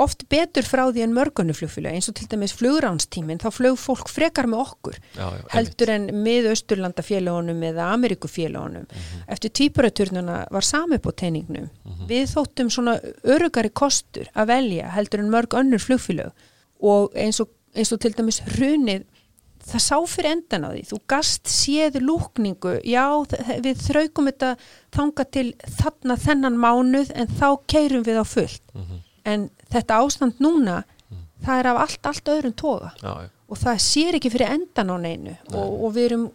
[0.00, 4.48] oft betur frá því en mörgunuflugfélag eins og til dæmis fluguránstíminn þá flög fólk frekar
[4.48, 8.86] með okkur já, já heldur en með Östurlandafélagunum eða Amerikufélagunum
[9.26, 11.68] eftir tvíburaturnuna var sami på teiningnum
[12.08, 16.32] við þóttum svona örugari kostur að velja heldur en mörg önnur flugfélag
[16.80, 19.04] og eins og, eins og til dæmis hrunið
[19.62, 23.04] það sá fyrir endan á því, þú gast séð lúkningu, já
[23.62, 24.56] við þraukum þetta
[24.96, 25.46] þanga til
[25.78, 28.64] þarna þennan mánuð en þá keirum við á fullt
[29.28, 30.82] en þetta ástand núna
[31.42, 32.92] það er af allt, allt öðrum toga.
[33.02, 35.34] Já, og það sér ekki fyrir endan á neinu.
[35.52, 36.28] Og, og við erum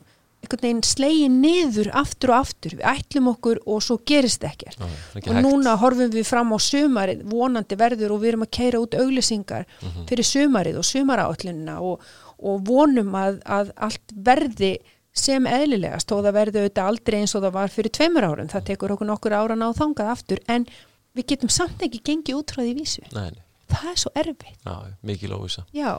[0.43, 2.75] einhvern veginn slegin niður aftur og aftur.
[2.77, 4.77] Við ætlum okkur og svo gerist ekkert.
[4.77, 5.47] Já, ekki og hægt.
[5.47, 9.65] núna horfum við fram á sumarið vonandi verður og við erum að keira út auglýsingar
[10.09, 12.05] fyrir sumarið og sumaráallunina og,
[12.37, 14.75] og vonum að, að allt verði
[15.17, 16.13] sem eðlilegast.
[16.13, 19.09] Og það verður auðvitað aldrei eins og það var fyrir tveimur árum, það tekur okkur
[19.09, 20.43] nokkur ára ná þangað aftur.
[20.45, 20.69] En
[21.17, 23.03] við getum samt ekki gengið út frá því vísu.
[23.15, 23.43] Nei, nei.
[23.67, 24.59] Það er svo erfitt.
[24.63, 24.75] Já,
[25.09, 25.65] mikil óvisa.
[25.75, 25.91] Já,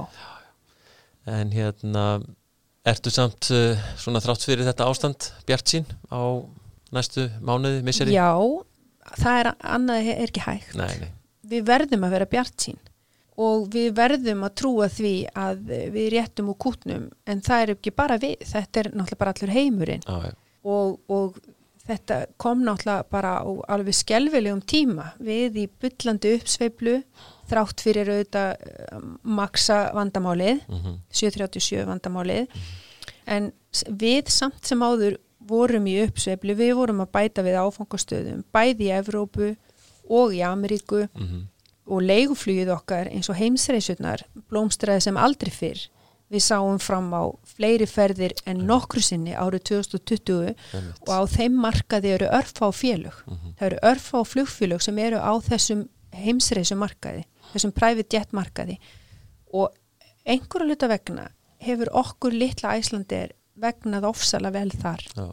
[1.28, 2.04] En hérna,
[2.88, 6.40] ertu samt uh, svona þrátt fyrir þetta ástand bjart sín á
[6.96, 8.14] næstu mánuði, misseri?
[8.16, 8.30] já,
[9.20, 10.72] það er annað er ekki hægt.
[10.78, 11.10] Nei, nei,
[11.48, 12.80] Við verðum að vera bjart sín
[13.38, 15.60] og við verðum að trúa því að
[15.94, 19.52] við réttum úr kútnum en það er ekki bara við, þetta er náttúrulega bara allur
[19.54, 20.32] heimurinn já, já,
[20.64, 21.36] og, og
[21.88, 25.12] þetta kom náttúrulega bara á alveg skelvilegum tíma.
[25.24, 26.98] Við í byllandi uppsveiflu
[27.48, 29.06] þrátt fyrir auðvitað eh,
[29.38, 32.60] maksa vandamálið, mhm, 737 vandamálið.
[33.28, 33.52] En
[33.88, 35.18] við samt sem áður
[35.48, 39.54] vorum í uppsveiflu, við vorum að bæta við áfangastöðum, bæði í Evrópu
[40.08, 41.06] og í Ameríku.
[41.14, 41.46] Mhm,
[41.88, 45.86] og leiguflugið okkar eins og heimsreisurnar blómstræði sem aldrei fyrr.
[46.28, 50.98] Við sáum fram á fleiri ferðir en nokkru sinni árið 2020 einmitt.
[51.06, 53.16] og á þeim markaði eru örfá félög.
[53.26, 53.54] Mhm.
[53.56, 57.24] Það eru örfá flugfélög sem eru á þessum heimsreisumarkaði,
[57.54, 58.78] þessum private jet markaði
[59.52, 59.72] og
[60.28, 61.28] einhverju luta vegna
[61.64, 65.26] hefur okkur litla æslandir vegnað ofsala vel þar Já,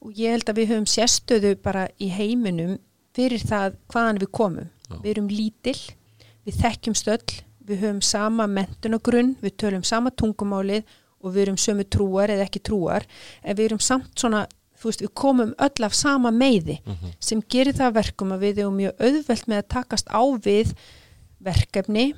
[0.00, 2.78] og ég held að við höfum sérstöðu bara í heiminum
[3.16, 4.68] fyrir það hvaðan við komum.
[4.88, 4.96] Já.
[5.02, 5.80] Við erum lítill,
[6.46, 7.34] við þekkjum stöll,
[7.70, 10.86] við höfum sama mentunagrunn, við tölum sama tungumálið
[11.20, 13.06] og við erum sömu trúar eða ekki trúar,
[13.42, 14.46] en við erum samt svona,
[14.80, 18.46] þú veist, við komum öll af sama meiði mhm, sem gerir það að verkum að
[18.46, 20.74] við erum mjög auðvelt með að takast á við
[21.40, 22.10] verkefni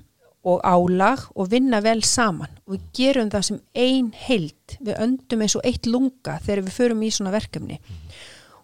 [0.42, 2.50] og álag og vinna vel saman.
[2.66, 4.76] Og við gerum það sem ein heild.
[4.82, 7.78] Við öndum eins og eitt lunga þegar við förum í svona verkefni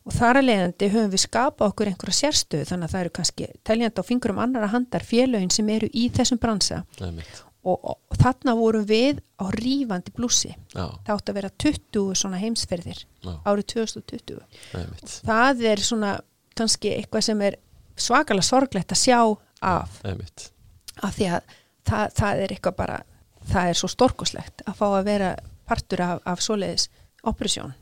[0.09, 3.49] og þar að leiðandi höfum við skapað okkur einhverja sérstöðu þannig að það eru kannski
[3.69, 6.81] teljandi á fingurum annara handar félögin sem eru í þessum bransa.
[7.69, 12.39] Og, og, og þarna vorum við á rífandi blúsi það átt að vera 20 svona
[12.41, 14.39] heimsferðir já, árið 2020
[14.79, 15.17] einmitt.
[15.27, 16.13] það er svona
[16.57, 17.59] kannski eitthvað sem er
[17.99, 19.99] svakalega sorglegt að sjá af.
[20.07, 20.47] Einmitt.
[21.03, 21.53] af því að
[21.91, 23.01] það, það er eitthvað bara
[23.51, 25.35] það er svo storkoslegt að fá að vera
[25.69, 26.89] partur af, af svoleiðis
[27.27, 27.75] operasjón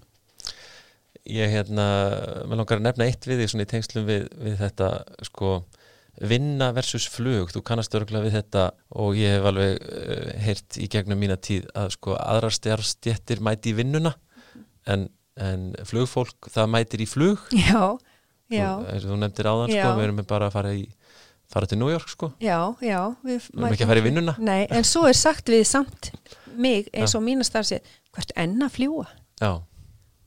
[1.26, 1.86] Ég hérna,
[2.46, 4.90] mér langar að nefna eitt við því svona í tengslum við, við þetta
[5.26, 5.48] sko
[6.30, 8.62] vinna versus flug, þú kannast örgulega við þetta
[9.02, 13.74] og ég hef alveg uh, heyrt í gegnum mína tíð að sko aðrar stjárstjettir mæti
[13.74, 14.14] í vinnuna
[14.88, 17.42] en, en flugfólk það mætir í flug.
[17.52, 17.98] Já,
[18.60, 19.82] já, Þú- þú nefndir áðan Já.
[19.82, 20.86] sko, við erum bara að fara í
[21.52, 24.32] fara til New York sko, já, já við erum ekki að fara í vinnuna.
[24.42, 26.08] Nei, en svo er sagt við samt
[26.56, 27.84] mig eins og mína starfsið
[28.16, 29.04] hvert enn að fljúa
[29.42, 29.52] Já,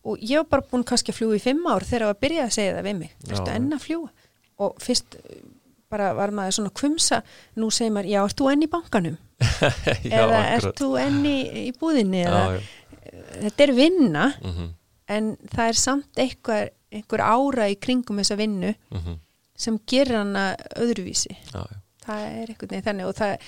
[0.07, 2.23] og ég var bara búin kannski að fljúa í fimm ár þegar það var að
[2.25, 3.15] byrja að segja það við mig.
[3.19, 3.31] Já.
[3.35, 4.11] ertu enn að fljúa
[4.59, 5.41] og fyrst eh,
[5.89, 7.21] bara var maður svona kvumsa
[7.59, 9.17] nú segir maður, já, ert þú enn í bankanum?
[10.03, 12.25] Já, eða ert þú enn í, búðinni?
[12.25, 14.67] Já, eða, já, þetta er vinna mhm,
[15.15, 19.15] en það er samt eitthvað, einhver ára í kringum þessa vinnu mhm,
[19.59, 20.43] sem gerir hana
[20.79, 21.31] öðruvísi.
[21.53, 23.47] Já, já, það er einhvern veginn þannig og það,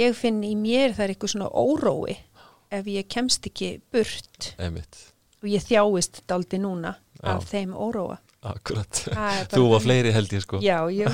[0.00, 2.16] ég finn í mér það er eitthvað svona órói
[2.80, 4.52] ef ég kemst ekki burt.
[4.56, 4.98] Einmitt
[5.42, 7.36] og ég þjáist daldi núna Já.
[7.36, 8.18] af þeim óróa
[8.48, 9.00] Akkurat,
[9.50, 9.82] þú þannig.
[9.82, 11.08] fleiri held ég sko já, ég,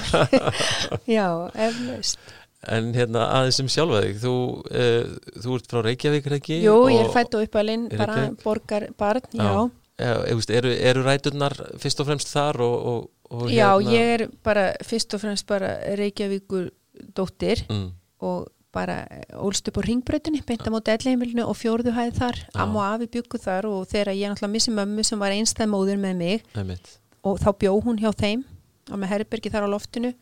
[1.16, 2.18] já, eflaust
[2.64, 4.34] En hérna aðeins sem sjálfa þig, þú,
[4.72, 6.58] uh, þú ert frá Reykjavík, ekki?
[6.64, 9.58] jú, ég er fætt og uppalinn bara borgar barn, já, Já.
[9.94, 13.02] Já, ég veist, eru, eru ræturnar fyrst og fremst þar og, og,
[13.36, 16.70] og já, hérna, ég er bara fyrst og fremst bara Reykjavíkur
[17.14, 17.84] dóttir mm,
[18.26, 18.96] og bara
[19.38, 22.40] ólst upp á ringbrautinni beint á móti ellheimilinu og fjórðu hæði þar.
[22.42, 22.60] Já.
[22.64, 26.02] amma og afi byggu þar og þegar ég náttúrulega missi mömmu sem var einstæð móður
[26.02, 28.44] með mig einmitt, og þá bjó hún hjá þeim
[28.90, 30.12] og með herbergi þar á loftinu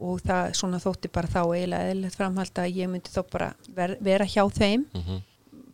[0.00, 3.98] og það svona þótti bara þá eiginlega eðlilegt framhald að ég myndi þá bara ver,
[4.00, 4.86] vera hjá þeim.
[4.96, 5.26] Mm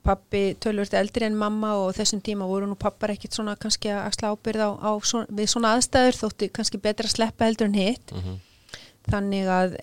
[0.06, 4.04] pappi tölvört eldri en mamma og þessum tíma voru nú pappar ekkit svona kannski að
[4.06, 7.80] axla ábyrð á, á svona, við svona aðstæður þótti kannski betra að sleppa heldur en
[7.80, 8.12] hitt.
[8.14, 8.36] Mm
[9.10, 9.76] þannig að,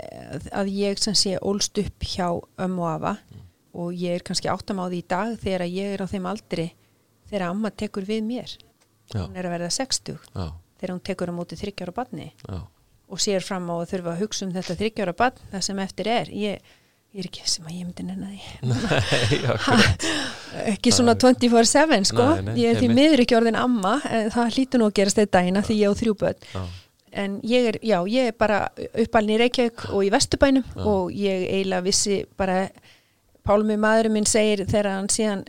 [0.52, 2.28] að ég sem sé ólst upp hjá
[2.62, 3.14] ömmu og afa
[3.74, 6.68] og ég er kannski áttam á því í dag þegar ég er á þeim aldri
[7.30, 8.54] þegar amma tekur við mér.
[9.14, 10.46] Já, hún er að verða 60 já,
[10.80, 12.60] þegar hún tekur á móti þryggjára barni já,
[13.10, 16.10] og sér fram á að þurfa að hugsa um þetta þryggjára barn það sem eftir
[16.14, 16.32] er.
[16.34, 16.72] Ég,
[17.14, 18.40] ég er ekki sem að ég myndi nenni
[20.74, 22.30] ekki svona 24-7 sko.
[22.38, 25.38] Nei, nei, ég er því miður ekki orðin amma það hlýtur nú að gerast þetta
[25.40, 26.48] dagina því ég á þrjú börn.
[26.54, 26.64] Já,
[27.16, 28.62] en ég er, já, ég er bara
[29.04, 30.86] uppalinn í Reykjavík og í Vesturbænum Já.
[30.86, 32.68] og ég eiginlega vissi bara
[33.44, 35.42] Pálmi maðurinn minn segir þegar hann síðan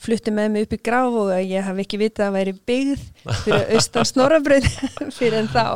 [0.00, 3.02] flutti með mig upp í graf og ég hafi ekki vitað að væri byggð
[3.44, 4.64] fyrir austan snorabröð
[5.18, 5.66] fyrir en þá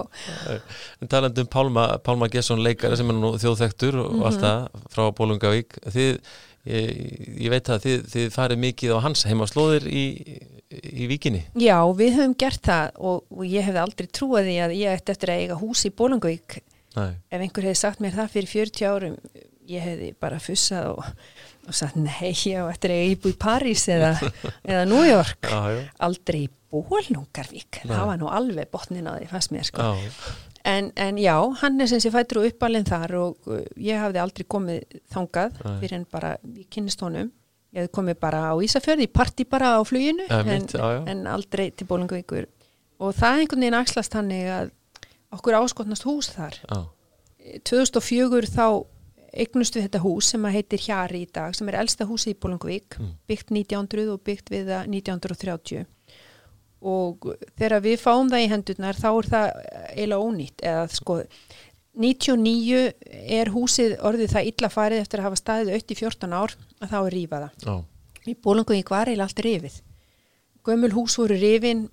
[1.02, 4.24] en talandi um Pálma, Pálma Gesson leikari sem er nú þjóðþektur og Mhm.
[4.26, 6.18] allt það frá Bólungavík þið,
[6.66, 6.88] ég,
[7.46, 10.04] ég veit að þið, þið farið mikið á hans heimaslóðir í,
[10.68, 11.42] í vikinni?
[11.58, 15.14] Já, við höfum gert það og, og ég hefði aldrei trúið því að ég ætti
[15.14, 16.58] eftir að eiga hús í Bólungavík
[16.98, 19.16] ef einhver hefði sagt mér það fyrir 40 árum
[19.68, 21.08] ég hefði bara fussað og,
[21.68, 24.14] og sagt nei, ég á eftir að ég íbú í París eða,
[24.70, 25.82] eða New York Já, já.
[26.08, 29.84] aldrei í Bólungarvík það var nú alveg botnin á því fannst mér sko.
[29.84, 30.34] Já,
[30.68, 34.20] en, en já, hann er sem sé fættur og uppalinn þar og uh, ég hafði
[34.20, 35.76] aldrei komið þangað Nei.
[35.80, 37.30] fyrir en bara ég kynnist honum
[37.74, 40.68] ég hefði komið bara á Ísafjörði, í partí bara á fluginu en,
[41.12, 42.46] en aldrei til Bólungavíkur
[42.98, 44.70] og það er einhvern veginn axlast hannig að
[45.36, 46.56] okkur áskotnast hús þar.
[46.64, 46.78] Já,
[47.68, 48.64] 2004 þá
[49.38, 52.96] eignustu þetta hús sem að heitir Hjari í dag sem er elsta húsi í Bólungavík
[52.98, 53.12] Mm.
[53.28, 55.86] byggt 1900 og byggt við það 1930
[56.88, 59.46] og þegar við fáum það í hendurnar þá er það
[59.92, 60.62] eiginlega ónýtt.
[60.62, 61.16] Eða sko
[61.98, 62.92] 99
[63.38, 66.92] er húsið orðið það illa farið eftir að hafa staðið aukt í 14 ár að
[66.92, 67.64] þá er rífa það.
[67.64, 67.74] Já,
[68.28, 69.80] í Bólungavík var eiginlega allt rifið.
[70.68, 71.88] Gömul hús voru rifin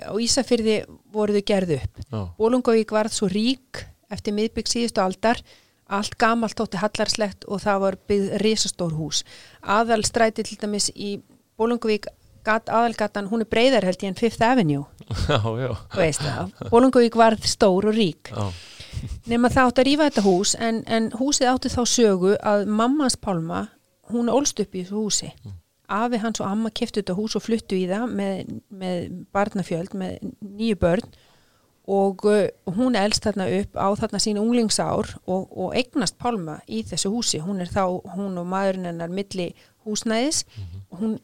[0.00, 0.76] á Ísafyrði
[1.12, 2.04] voru þau gerð upp.
[2.06, 5.42] Já, Bólungavík varð svo rík eftir miðbygg síðustu aldar.
[5.90, 9.24] Allt gamalt tótti hallarslegt og það var byggð risastór hús.
[9.66, 11.16] Aðalstræti til dæmis í
[11.58, 12.06] Bólungavík
[12.46, 14.86] gat, aðalgatan, hún er breyðar held ég en Fifth Avenue,
[15.28, 16.54] já, já, veist það.
[16.72, 18.30] Bólungavík varð stór og rík.
[18.32, 18.48] Já,
[19.30, 23.18] nema það átti að rífa þetta hús en, en húsið átti þá sögu að mammans
[23.20, 23.66] Pálma,
[24.12, 25.32] hún ólst upp í þessu húsi.
[25.90, 30.18] Afi hans og amma keftu þetta hús og fluttu í það með, með barnafjöld, með
[30.44, 31.18] nýju börn.
[31.90, 32.44] Og uh,
[32.76, 37.40] hún elst þarna upp á þarna sín unglingsár og, og eignast Pálma í þessu húsi.
[37.42, 37.82] Hún er þá,
[38.14, 39.50] hún og maðurinn hennar milli
[39.86, 40.44] húsnæðis.
[40.92, 41.16] Og hún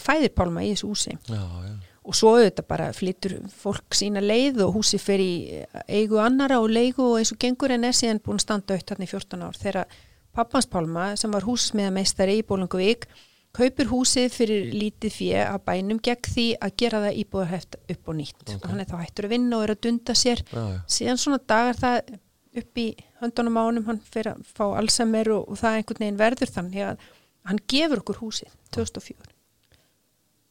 [0.00, 1.18] fæðir Pálma í þessu húsi.
[1.28, 1.74] Já, já,
[2.04, 6.68] og svo auðvitað bara flyttur fólk sína leið og húsi fer í eigu annara og
[6.72, 9.46] leigu og eins og gengur en er síðan búin að standa aukt þarna í 14
[9.46, 9.94] ár þegar
[10.34, 13.06] pappans Pálma sem var húsmiðameistari í Bólungavík
[13.54, 18.16] kaupir húsið fyrir lítið fjö að bænum gegn því að gera það íbúðarheft upp og
[18.18, 18.42] nýtt.
[18.48, 18.56] Ok.
[18.56, 20.42] og hann er þá hættur að vinna og er að dunda sér.
[20.50, 22.16] Já, já, síðan svona dagar það
[22.60, 22.86] upp í
[23.22, 27.06] höndunum ánum hann fyrir að fá Alzheimer og, og það einhvern veginn verður þannig að
[27.48, 29.32] hann gefur okkur húsið 2004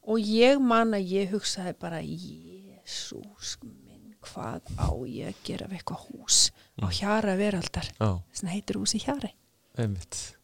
[0.04, 5.80] og ég man að ég hugsaði bara Jésús minn hvað á ég að gera við
[5.80, 6.42] eitthvað hús
[6.84, 7.88] á hjara veraldar?
[7.96, 9.32] Þess að heitir húsi hjari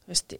[0.09, 0.35] veist,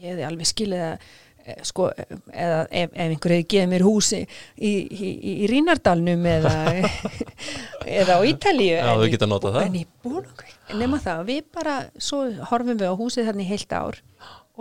[0.00, 1.06] ég hefði alveg skilið að
[1.44, 1.88] eh, sko,
[2.30, 6.54] eða ef, ef einhver hefði gefið mér húsi í, í, í, Rínardalnum eða
[8.00, 9.60] eða á Ítalíu Já, en það.
[9.66, 13.76] en í Bólungavík, nema það við bara, svo horfum við á húsið þarna í heilt
[13.76, 14.02] ár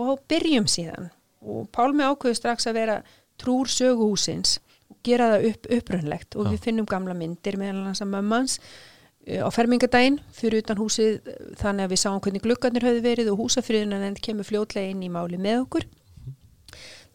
[0.02, 3.02] og byrjum síðan og Pálmi ákveður strax að vera
[3.42, 4.60] trúr söguhúsins
[4.92, 6.54] og gera það upp, upprönnlegt og Já.
[6.54, 8.91] við finnum gamla myndir meðal hans að mömmans uh,
[9.22, 11.20] á fermingadaginn fyrir utan húsið
[11.60, 15.12] þannig að við sáum hvernig gluggarnir höfðu verið og húsafriðunan en kemur fljótlega inn í
[15.14, 15.88] máli með okkur.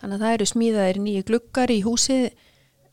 [0.01, 2.27] Þannig að það eru smíðaðir nýju gluggar í húsið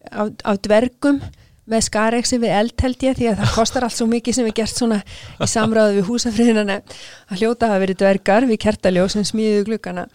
[0.09, 1.21] af, af dvergum
[1.69, 4.55] með skareksi við eld held ég því að það kostar allt svo mikið sem er
[4.57, 9.69] gert svona í samráðu við húsafriðunan að hljóta hafa verið dvergar við kertaljó sem smíðuðu
[9.69, 10.07] gluggana.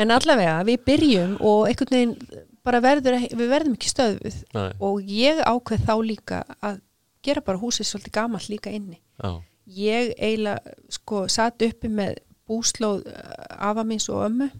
[0.00, 2.16] En allavega við byrjum og einhvern veginn
[2.64, 4.38] bara verður, við verðum ekki stöðuð
[4.80, 6.80] og ég ákveð þá líka að
[7.24, 9.00] gera bara húsið svolítið gamalt líka inni.
[9.20, 9.30] Já,
[9.66, 12.18] ég eiginlega sko satt uppi með
[12.48, 14.50] búslóð eh, afa míns og ömmu.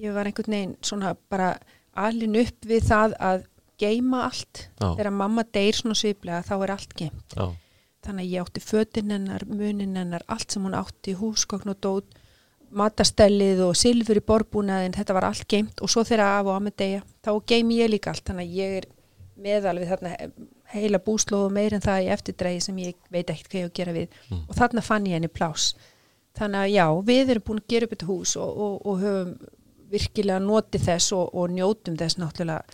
[0.00, 1.54] Ég var einhvern veginn svona bara
[1.96, 3.46] alin upp við það að
[3.80, 4.66] geima allt.
[4.80, 4.92] Já.
[4.96, 7.46] þegar mamma deyr svona sviplega þá er allt geimt já,
[8.06, 12.22] þannig að ég átti fötin hennar, munin hennar allt sem hún átti, húsgögn og dót
[12.76, 16.64] matastellið og silfur í borbúnaðin, þetta var allt geimt og svo þegar af og að
[16.66, 18.24] með deyja, þá geimi ég líka allt.
[18.26, 18.88] Þannig að ég er
[19.36, 20.14] meðal við þarna
[20.74, 23.70] heila búslóð og meir en það í eftirdrægi sem ég veit ekkert hvað ég á
[23.70, 24.40] að gera við Mm.
[24.48, 25.74] og þarna fann ég henni plás
[26.36, 29.36] þannig að já, við erum búin að gera upp þetta hús og, og, og höfum
[29.86, 32.64] virkilega notið þess og, og njótum þess náttúrulega,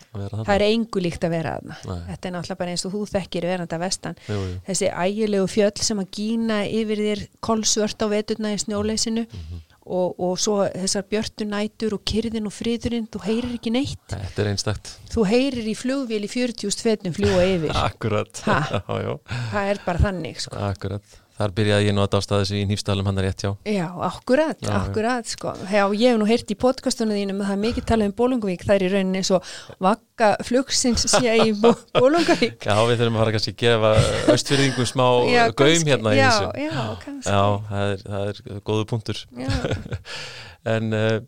[0.47, 1.75] það er engu líkt að vera Nei.
[2.09, 4.55] þetta er náttúrulega bara eins og þú þekkir veranda vestan jú, jú.
[4.71, 9.61] þessi ægilegu fjöll sem að gína yfir þér kolsvört á veturna í snjóleysinu Mhm.
[9.87, 13.99] Og, og svo þessar björtu nætur og kyrðin og friðurinn, þú heyrir ekki neitt.
[14.13, 14.93] Þetta er einstakt.
[15.13, 17.75] Þú heyrir í flugvél í 40 fetum fljúa yfir.
[17.89, 18.61] Akkurat, Ha?
[18.87, 20.57] það er bara þannig sko.
[20.71, 23.87] akkurat Þar byrjaði ég nú að dástaði þessu í nýfstalum hann er rétt, já já,
[24.09, 24.75] akkurat, Já, já.
[24.79, 25.55] akkurat sko.
[25.67, 28.63] já, ég hef nú heyrt í podcastunum þínum að það er mikið talað um Bólungavík,
[28.69, 29.41] það er í rauninni svo
[29.83, 33.93] vakka flugsins sé í Bó- Bólungavík Já, við þurfum að fara kannski að gefa
[34.37, 35.91] östfyrðingum smá Já, gaum kannski.
[35.91, 39.53] hérna í já, þessu já, kannski Já, það er, það er góðu punktur Já.
[40.77, 41.19] En uh,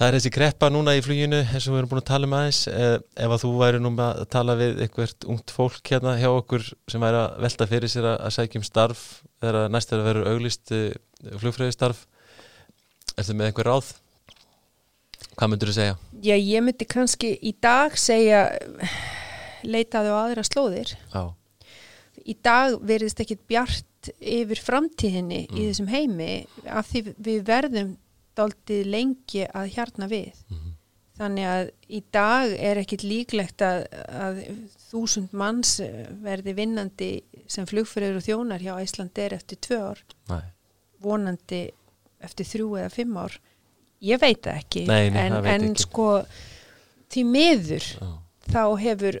[0.00, 2.36] það er þessi kreppa núna í fluginu eins og við erum búin að tala um
[2.38, 6.30] aðeins uh, ef að þú væri nú að tala við eitthvað ungt fólk hérna hjá
[6.32, 9.04] okkur sem væri að velta fyrir sér að, sækjum starf
[9.42, 10.88] þegar næst er að vera auglist uh,
[11.42, 12.06] flugfræðistarf
[13.18, 13.90] Ertu með einhver ráð?
[15.36, 15.96] Hvað myndur þú segja?
[16.24, 18.46] Já, ég myndi kannski í dag segja
[19.66, 20.94] leitaðu á aðra slóðir.
[21.12, 21.22] Já.
[22.24, 25.58] Í dag verðist ekkit bjart yfir framtíðinni mm.
[25.58, 26.30] í þessum heimi
[26.68, 27.90] af því við verðum
[28.38, 30.44] daldið lengi að hjarna við.
[30.50, 30.68] Mm.
[31.20, 34.38] Þannig að í dag er ekkit líklegt að, að
[34.88, 35.74] þúsund manns
[36.24, 37.10] verði vinnandi
[37.50, 40.00] sem flugfyrir og þjónar hjá Æslandir eftir tvö ár.
[40.30, 40.42] Nei.
[41.00, 41.66] Vonandi
[42.24, 43.36] eftir þrjú eða fimm ár
[44.04, 45.84] ég veit það ekki nei, nei, en, veit en ekki.
[45.84, 46.08] sko
[47.10, 48.08] því miður Já.
[48.48, 49.20] þá hefur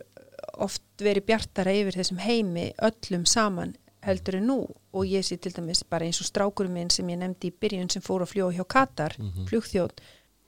[0.60, 3.74] oft verið bjartara yfir þessum heimi öllum saman
[4.06, 4.58] heldur en nú.
[4.92, 7.90] Og ég sé til dæmis bara eins og strákurum minn sem ég nefndi í byrjun
[7.92, 9.48] sem fór að fljóða hjá Katar mm -hmm.
[9.48, 9.90] flugþjóð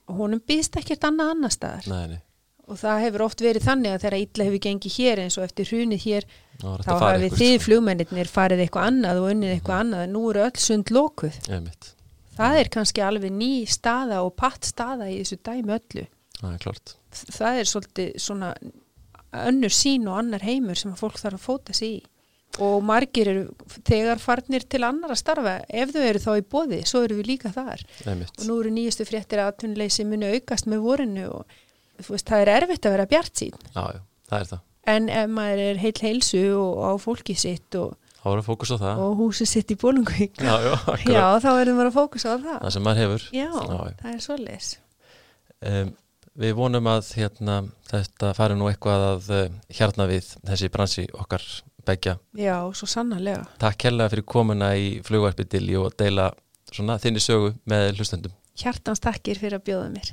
[0.08, 1.88] og honum býðst ekkert annað annar staðar.
[1.88, 2.20] Nei,
[2.68, 5.68] og það hefur oft verið þannig að þegar illa hefur gengið hér eins og eftir
[5.70, 6.26] hrunið hér
[6.62, 7.64] Ná, þá hafið þið sko.
[7.64, 10.04] flugmennir farið eitthvað annað og unnið eitthvað annað.
[10.06, 11.40] En nú eru öll sund lókuð
[12.36, 16.06] það er kannski alveg ný staða og patt staða í þessu dæmi öllu.
[16.62, 16.96] Klart.
[17.12, 18.54] Það er svolítið svona
[19.32, 22.00] önnur sín og annar heimur sem að fólk þarf að fóta sig í
[22.60, 23.44] og margir eru
[23.86, 27.30] þegar farnir til annar að starfa ef þau eru þá í bóði, svo eru við
[27.32, 27.84] líka þar.
[28.04, 28.34] Einmitt.
[28.38, 31.56] og nú eru nýjustu fréttir að atvinnuleysi muni aukast með vorinu og
[32.08, 34.68] veist, það er erfitt að vera bjart sín já, já, það er það.
[34.92, 37.96] En ef maður er heil heilsu og á fólki sitt og,
[39.06, 40.76] og húsi sitt í bólungvík já, já,
[41.16, 42.60] já, þá verður maður að fókusa á það.
[42.60, 43.26] Það sem maður hefur.
[43.38, 43.50] Já,
[44.02, 44.70] það er svoleiðis.
[45.62, 45.92] Um,
[46.42, 47.58] við vonum að hérna,
[47.90, 51.46] þetta fari nú eitthvað að uh, hjarna við þessi bransi okkar
[51.86, 53.46] begja já, svo sannarlega.
[53.62, 56.30] Takk kærlega fyrir komuna í flugvarpi til og deila
[56.72, 58.36] svona þinni sögu með hlustendum.
[58.58, 60.12] Hjartans takkir fyrir að bjóða mér.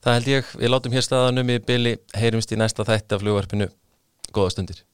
[0.00, 3.68] Það held ég, við látum hér staðanum í byli heyrumst í næsta þætti af flugvarpinu.
[4.32, 4.84] Góða stundir